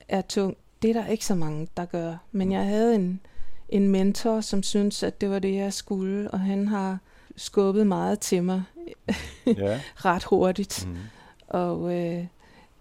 er 0.08 0.20
tungt, 0.20 0.58
det 0.82 0.90
er 0.90 1.02
der 1.02 1.06
ikke 1.06 1.26
så 1.26 1.34
mange, 1.34 1.68
der 1.76 1.84
gør. 1.84 2.16
Men 2.32 2.52
jeg 2.52 2.66
havde 2.66 2.94
en, 2.94 3.20
en 3.68 3.88
mentor, 3.88 4.40
som 4.40 4.62
syntes, 4.62 5.02
at 5.02 5.20
det 5.20 5.30
var 5.30 5.38
det, 5.38 5.54
jeg 5.54 5.72
skulle, 5.72 6.30
og 6.30 6.40
han 6.40 6.68
har 6.68 6.98
skubbet 7.36 7.86
meget 7.86 8.20
til 8.20 8.42
mig 8.42 8.62
ja. 9.46 9.80
ret 10.04 10.24
hurtigt. 10.24 10.88
Mm. 10.88 10.96
Og 11.48 11.94
øh, 11.94 12.26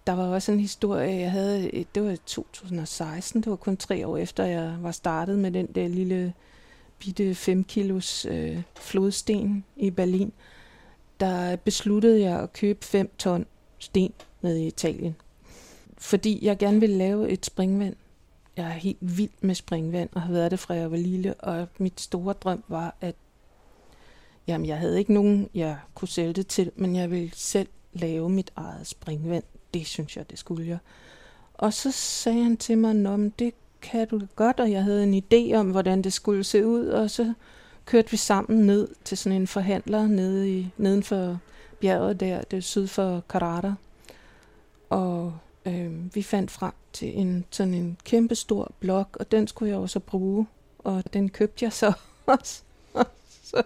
der 0.06 0.12
var 0.12 0.26
også 0.26 0.52
en 0.52 0.60
historie, 0.60 1.20
jeg 1.20 1.30
havde, 1.30 1.70
øh, 1.72 1.84
det 1.94 2.04
var 2.04 2.10
i 2.10 2.16
2016, 2.16 3.42
det 3.42 3.50
var 3.50 3.56
kun 3.56 3.76
tre 3.76 4.06
år 4.06 4.16
efter, 4.16 4.44
jeg 4.44 4.76
var 4.80 4.90
startet 4.90 5.38
med 5.38 5.50
den 5.50 5.66
der 5.66 5.88
lille 5.88 6.32
bitte 6.98 7.34
5 7.34 7.64
kilos 7.64 8.26
øh, 8.30 8.62
flodsten 8.76 9.64
i 9.76 9.90
Berlin. 9.90 10.32
Der 11.20 11.56
besluttede 11.56 12.20
jeg 12.20 12.40
at 12.40 12.52
købe 12.52 12.84
5 12.84 13.10
ton 13.18 13.46
sten 13.78 14.12
nede 14.42 14.64
i 14.64 14.66
Italien. 14.66 15.16
Fordi 15.98 16.38
jeg 16.42 16.58
gerne 16.58 16.80
ville 16.80 16.96
lave 16.96 17.28
et 17.28 17.46
springvand. 17.46 17.96
Jeg 18.56 18.66
er 18.66 18.70
helt 18.70 19.18
vild 19.18 19.30
med 19.40 19.54
springvand, 19.54 20.08
og 20.12 20.22
har 20.22 20.32
været 20.32 20.50
det 20.50 20.58
fra 20.58 20.74
jeg 20.74 20.90
var 20.90 20.96
lille, 20.96 21.34
og 21.34 21.68
mit 21.78 22.00
store 22.00 22.32
drøm 22.32 22.64
var, 22.68 22.96
at 23.00 23.14
jamen, 24.46 24.66
jeg 24.66 24.78
havde 24.78 24.98
ikke 24.98 25.12
nogen, 25.12 25.48
jeg 25.54 25.78
kunne 25.94 26.08
sælge 26.08 26.32
det 26.32 26.46
til, 26.46 26.70
men 26.76 26.96
jeg 26.96 27.10
ville 27.10 27.30
selv 27.34 27.68
lave 27.92 28.30
mit 28.30 28.52
eget 28.56 28.86
springvand. 28.86 29.44
Det 29.74 29.86
synes 29.86 30.16
jeg, 30.16 30.30
det 30.30 30.38
skulle 30.38 30.68
jeg. 30.68 30.78
Og 31.54 31.72
så 31.72 31.90
sagde 31.90 32.42
han 32.42 32.56
til 32.56 32.78
mig, 32.78 32.94
Nå, 32.94 33.16
men 33.16 33.32
det 33.38 33.54
kan 33.82 34.08
du 34.08 34.20
godt, 34.36 34.60
og 34.60 34.70
jeg 34.70 34.84
havde 34.84 35.02
en 35.02 35.22
idé 35.24 35.56
om, 35.56 35.70
hvordan 35.70 36.02
det 36.02 36.12
skulle 36.12 36.44
se 36.44 36.66
ud, 36.66 36.86
og 36.86 37.10
så 37.10 37.32
kørte 37.84 38.10
vi 38.10 38.16
sammen 38.16 38.66
ned 38.66 38.88
til 39.04 39.18
sådan 39.18 39.40
en 39.40 39.46
forhandler 39.46 40.06
nede 40.06 40.58
i, 40.58 40.68
neden 40.76 41.02
for 41.02 41.38
bjerget 41.80 42.20
der, 42.20 42.42
det 42.42 42.56
er 42.56 42.60
syd 42.60 42.86
for 42.86 43.22
Karata. 43.28 43.72
Og 44.90 45.34
øh, 45.66 46.14
vi 46.14 46.22
fandt 46.22 46.50
frem 46.50 46.72
til 46.92 47.18
en 47.18 47.44
sådan 47.50 47.74
en 47.74 47.98
kæmpe 48.04 48.34
stor 48.34 48.72
blok, 48.80 49.16
og 49.20 49.32
den 49.32 49.48
skulle 49.48 49.70
jeg 49.70 49.78
også 49.78 50.00
bruge, 50.00 50.46
og 50.78 51.04
den 51.12 51.28
købte 51.28 51.64
jeg 51.64 51.72
så 51.72 51.92
også. 52.26 52.62
så, 53.42 53.62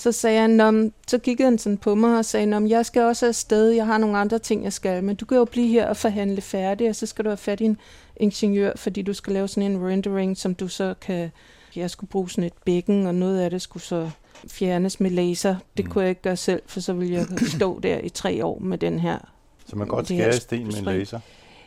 så 0.00 0.12
sagde 0.12 0.40
han, 0.40 0.50
Nå, 0.50 0.90
så 1.06 1.18
kiggede 1.18 1.46
han 1.46 1.58
sådan 1.58 1.78
på 1.78 1.94
mig 1.94 2.18
og 2.18 2.24
sagde, 2.24 2.46
Nå, 2.46 2.66
jeg 2.66 2.86
skal 2.86 3.02
også 3.02 3.26
afsted, 3.26 3.70
jeg 3.70 3.86
har 3.86 3.98
nogle 3.98 4.18
andre 4.18 4.38
ting, 4.38 4.64
jeg 4.64 4.72
skal, 4.72 5.04
men 5.04 5.16
du 5.16 5.24
kan 5.24 5.36
jo 5.36 5.44
blive 5.44 5.68
her 5.68 5.86
og 5.86 5.96
forhandle 5.96 6.40
færdig, 6.40 6.88
og 6.88 6.96
så 6.96 7.06
skal 7.06 7.24
du 7.24 7.30
have 7.30 7.36
fat 7.36 7.60
i 7.60 7.64
en 7.64 7.78
ingeniør, 8.16 8.72
fordi 8.76 9.02
du 9.02 9.12
skal 9.12 9.32
lave 9.32 9.48
sådan 9.48 9.70
en 9.70 9.86
rendering, 9.86 10.36
som 10.36 10.54
du 10.54 10.68
så 10.68 10.94
kan, 11.00 11.30
jeg 11.76 11.90
skulle 11.90 12.10
bruge 12.10 12.30
sådan 12.30 12.44
et 12.44 12.52
bækken, 12.64 13.06
og 13.06 13.14
noget 13.14 13.40
af 13.40 13.50
det 13.50 13.62
skulle 13.62 13.82
så 13.82 14.10
fjernes 14.48 15.00
med 15.00 15.10
laser. 15.10 15.56
Det 15.76 15.84
mm. 15.84 15.90
kunne 15.90 16.02
jeg 16.02 16.08
ikke 16.08 16.22
gøre 16.22 16.36
selv, 16.36 16.62
for 16.66 16.80
så 16.80 16.92
ville 16.92 17.14
jeg 17.14 17.26
stå 17.56 17.80
der 17.80 17.98
i 17.98 18.08
tre 18.08 18.44
år 18.44 18.58
med 18.58 18.78
den 18.78 18.98
her. 18.98 19.18
Så 19.66 19.76
man 19.76 19.86
kan 19.86 19.94
godt 19.96 20.06
skære 20.06 20.32
sten 20.32 20.66
med 20.66 20.74
en 20.74 20.84
laser? 20.84 21.20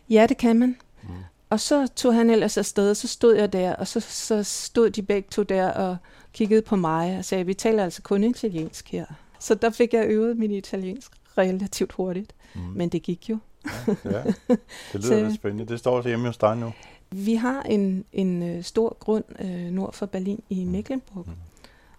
Ja, 0.10 0.26
det 0.30 0.38
kan 0.38 0.56
man. 0.56 0.76
Mm. 1.04 1.10
Og 1.50 1.60
så 1.60 1.88
tog 1.96 2.14
han 2.14 2.30
ellers 2.30 2.58
afsted, 2.58 2.90
og 2.90 2.98
så 2.98 3.08
stod 3.08 3.36
jeg 3.36 3.54
der, 3.54 3.76
og 3.76 3.88
så, 3.88 4.00
så 4.00 4.44
stod 4.44 4.90
de 4.90 5.02
begge 5.02 5.28
to 5.32 5.44
der 5.44 5.72
og 5.72 5.98
kiggede 6.34 6.62
på 6.62 6.76
mig 6.76 7.18
og 7.18 7.26
sagde, 7.26 7.46
vi 7.46 7.54
taler 7.54 7.84
altså 7.84 8.02
kun 8.02 8.24
italiensk 8.24 8.92
her. 8.92 9.06
Så 9.40 9.56
der 9.56 9.70
fik 9.70 9.94
jeg 9.94 10.06
øvet 10.08 10.38
min 10.38 10.52
italiensk 10.52 11.12
relativt 11.38 11.94
hurtigt. 11.94 12.34
Mm. 12.56 12.62
Men 12.62 12.90
det 12.90 13.04
gik 13.04 13.30
jo. 13.30 13.38
ja, 13.88 14.24
det 14.94 15.04
lyder 15.04 15.24
lidt 15.24 15.36
spændende. 15.36 15.66
Det 15.66 15.80
står 15.80 15.98
også 15.98 16.10
hjemme 16.10 16.28
hos 16.28 16.38
dig 16.38 16.58
nu. 16.58 16.74
Vi 17.12 17.36
har 17.36 17.62
en, 17.62 18.06
en 18.14 18.44
øh, 18.44 18.64
stor 18.64 18.98
grund 19.00 19.24
øh, 19.40 19.72
nord 19.72 19.94
for 19.94 20.06
Berlin 20.06 20.44
i 20.50 20.64
mm. 20.66 20.72
Mecklenburg. 20.72 21.26
Mm. 21.28 21.34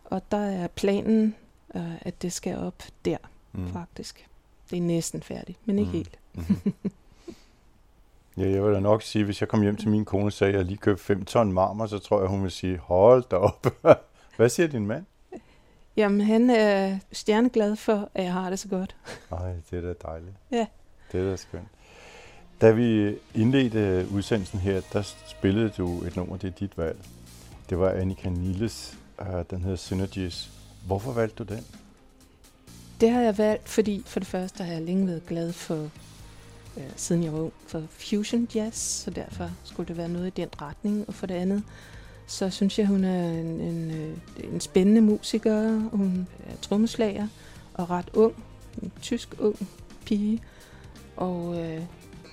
Og 0.04 0.22
der 0.30 0.36
er 0.36 0.66
planen, 0.66 1.34
øh, 1.74 1.82
at 2.00 2.22
det 2.22 2.32
skal 2.32 2.56
op 2.56 2.82
der, 3.04 3.16
mm. 3.52 3.72
faktisk. 3.72 4.26
Det 4.70 4.76
er 4.76 4.82
næsten 4.82 5.22
færdigt, 5.22 5.58
men 5.64 5.78
ikke 5.78 5.90
mm. 5.90 5.96
helt. 5.96 6.18
Mm-hmm. 6.34 6.72
Ja, 8.36 8.50
jeg 8.50 8.64
vil 8.64 8.74
da 8.74 8.80
nok 8.80 9.02
sige, 9.02 9.24
hvis 9.24 9.40
jeg 9.40 9.48
kom 9.48 9.62
hjem 9.62 9.76
til 9.76 9.88
min 9.88 10.04
kone 10.04 10.26
og 10.26 10.32
sagde, 10.32 10.52
at 10.52 10.58
jeg 10.58 10.66
lige 10.66 10.76
købte 10.76 11.04
5 11.04 11.24
ton 11.24 11.52
marmor, 11.52 11.86
så 11.86 11.98
tror 11.98 12.20
jeg, 12.20 12.28
hun 12.28 12.42
vil 12.42 12.50
sige, 12.50 12.78
hold 12.78 13.24
da 13.30 13.36
op. 13.36 13.66
Hvad 14.36 14.48
siger 14.48 14.66
din 14.66 14.86
mand? 14.86 15.04
Jamen, 15.96 16.20
han 16.20 16.50
er 16.50 16.98
stjerneglad 17.12 17.76
for, 17.76 18.10
at 18.14 18.24
jeg 18.24 18.32
har 18.32 18.50
det 18.50 18.58
så 18.58 18.68
godt. 18.68 18.96
Nej, 19.30 19.52
det 19.70 19.78
er 19.78 19.80
da 19.80 19.94
dejligt. 20.08 20.36
Ja. 20.50 20.66
Det 21.12 21.20
er 21.20 21.30
da 21.30 21.36
skønt. 21.36 21.68
Da 22.60 22.70
vi 22.70 23.16
indledte 23.34 24.06
udsendelsen 24.12 24.58
her, 24.58 24.80
der 24.92 25.02
spillede 25.26 25.68
du 25.68 26.04
et 26.04 26.16
nummer, 26.16 26.36
det 26.36 26.48
er 26.48 26.52
dit 26.52 26.78
valg. 26.78 26.98
Det 27.70 27.78
var 27.78 27.90
Annika 27.90 28.28
Niles, 28.28 28.98
den 29.50 29.62
hedder 29.62 29.76
Synergies. 29.76 30.50
Hvorfor 30.86 31.12
valgte 31.12 31.44
du 31.44 31.54
den? 31.54 31.64
Det 33.00 33.10
har 33.10 33.20
jeg 33.22 33.38
valgt, 33.38 33.68
fordi 33.68 34.02
for 34.06 34.20
det 34.20 34.26
første 34.26 34.64
har 34.64 34.72
jeg 34.72 34.82
længe 34.82 35.06
været 35.06 35.26
glad 35.26 35.52
for 35.52 35.90
øh, 36.76 36.82
siden 36.96 37.24
jeg 37.24 37.32
var 37.32 37.38
ung, 37.38 37.52
for 37.66 37.82
fusion 37.88 38.48
jazz, 38.54 38.76
så 38.76 39.10
derfor 39.10 39.50
skulle 39.64 39.88
det 39.88 39.96
være 39.96 40.08
noget 40.08 40.26
i 40.26 40.30
den 40.30 40.48
retning. 40.62 41.04
Og 41.08 41.14
for 41.14 41.26
det 41.26 41.34
andet, 41.34 41.62
så 42.26 42.50
synes 42.50 42.78
jeg, 42.78 42.86
hun 42.86 43.04
er 43.04 43.28
en, 43.28 43.60
en, 43.60 43.90
øh, 43.90 44.16
en 44.52 44.60
spændende 44.60 45.00
musiker. 45.00 45.78
Hun 45.78 46.28
er 46.46 46.56
trommeslager 46.62 47.28
og 47.74 47.90
ret 47.90 48.10
ung, 48.14 48.34
en 48.82 48.92
tysk 49.02 49.34
ung 49.38 49.68
pige. 50.06 50.42
Og 51.16 51.60
øh, 51.60 51.82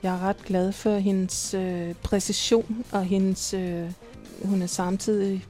jeg 0.04 0.16
er 0.16 0.20
ret 0.20 0.44
glad 0.46 0.72
for 0.72 0.98
hendes 0.98 1.54
øh, 1.54 1.94
præcision 1.94 2.86
og 2.92 3.04
hendes... 3.06 3.54
Øh, 3.54 3.92
hun 4.44 4.62
er 4.62 4.68
samtidig 4.68 5.46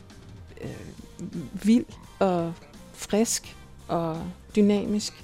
øh, 0.62 1.66
vild 1.66 1.86
og 2.20 2.54
frisk 2.94 3.56
og 3.88 4.24
dynamisk. 4.56 5.24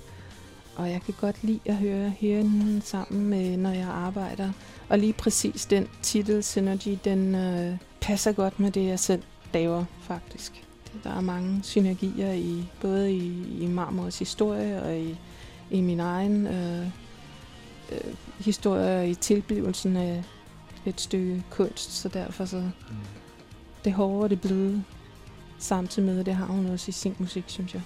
Og 0.75 0.91
jeg 0.91 1.01
kan 1.01 1.13
godt 1.21 1.43
lide 1.43 1.59
at 1.65 1.75
høre 1.75 2.09
hende 2.09 2.81
sammen 2.81 3.29
med, 3.29 3.57
når 3.57 3.71
jeg 3.71 3.87
arbejder. 3.87 4.51
Og 4.89 4.99
lige 4.99 5.13
præcis 5.13 5.65
den 5.65 5.87
titel, 6.01 6.43
Synergy, 6.43 6.97
den 7.03 7.35
øh, 7.35 7.77
passer 8.01 8.31
godt 8.31 8.59
med 8.59 8.71
det, 8.71 8.87
jeg 8.87 8.99
selv 8.99 9.23
laver, 9.53 9.85
faktisk. 10.01 10.63
Der 11.03 11.09
er 11.09 11.21
mange 11.21 11.63
synergier 11.63 12.31
i 12.31 12.65
både 12.81 13.13
i, 13.13 13.57
i 13.63 13.67
Marmors 13.67 14.19
historie 14.19 14.83
og 14.83 14.97
i, 14.97 15.17
i 15.71 15.81
min 15.81 15.99
egen 15.99 16.47
øh, 16.47 16.87
øh, 17.91 18.13
historie 18.39 19.09
i 19.09 19.15
tilblivelsen 19.15 19.97
af 19.97 20.23
et 20.85 21.01
stykke 21.01 21.43
kunst, 21.49 21.91
så 21.91 22.09
derfor 22.09 22.45
så 22.45 22.57
mm. 22.57 22.95
det 23.83 23.93
hårde 23.93 24.29
det 24.29 24.41
bløde 24.41 24.83
samtidig 25.57 26.09
med, 26.09 26.23
det 26.23 26.35
har 26.35 26.45
hun 26.45 26.65
også 26.65 26.89
i 26.89 26.91
sin 26.91 27.15
musik, 27.19 27.43
synes 27.47 27.73
jeg. 27.73 27.81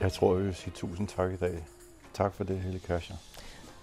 Jeg 0.00 0.12
tror, 0.12 0.36
jeg 0.36 0.46
vil 0.46 0.54
sige 0.54 0.72
tusind 0.74 1.08
tak 1.08 1.32
i 1.32 1.36
dag. 1.36 1.64
Tak 2.14 2.34
for 2.34 2.44
det, 2.44 2.60
Helle 2.60 2.78
Kascher. 2.78 3.16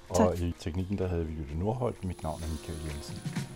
Og 0.10 0.38
i 0.38 0.54
teknikken, 0.60 0.98
der 0.98 1.08
havde 1.08 1.26
vi 1.26 1.34
Jytte 1.34 1.60
Nordholt. 1.60 2.04
Mit 2.04 2.24
navn 2.24 2.44
er 2.44 2.48
Michael 2.48 2.80
Jensen. 2.86 3.49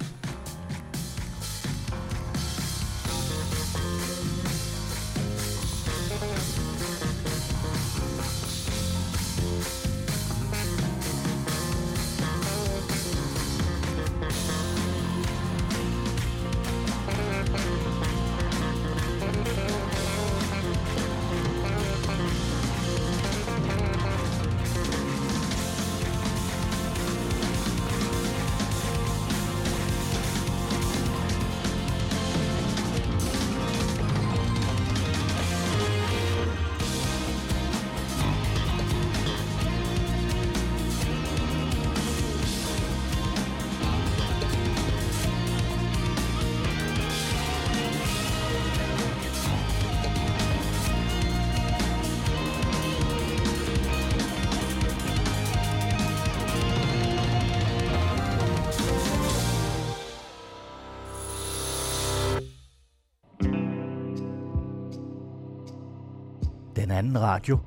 Anden 66.94 67.22
radio. 67.22 67.60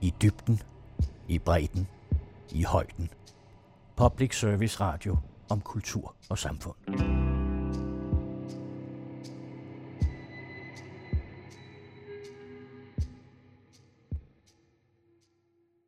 I 0.00 0.14
dybden, 0.22 0.60
i 1.28 1.38
bredden, 1.38 1.86
i 2.52 2.62
højden. 2.62 3.08
Public 3.96 4.38
Service 4.40 4.80
Radio 4.80 5.16
om 5.48 5.60
kultur 5.60 6.14
og 6.30 6.38
samfund. 6.38 7.13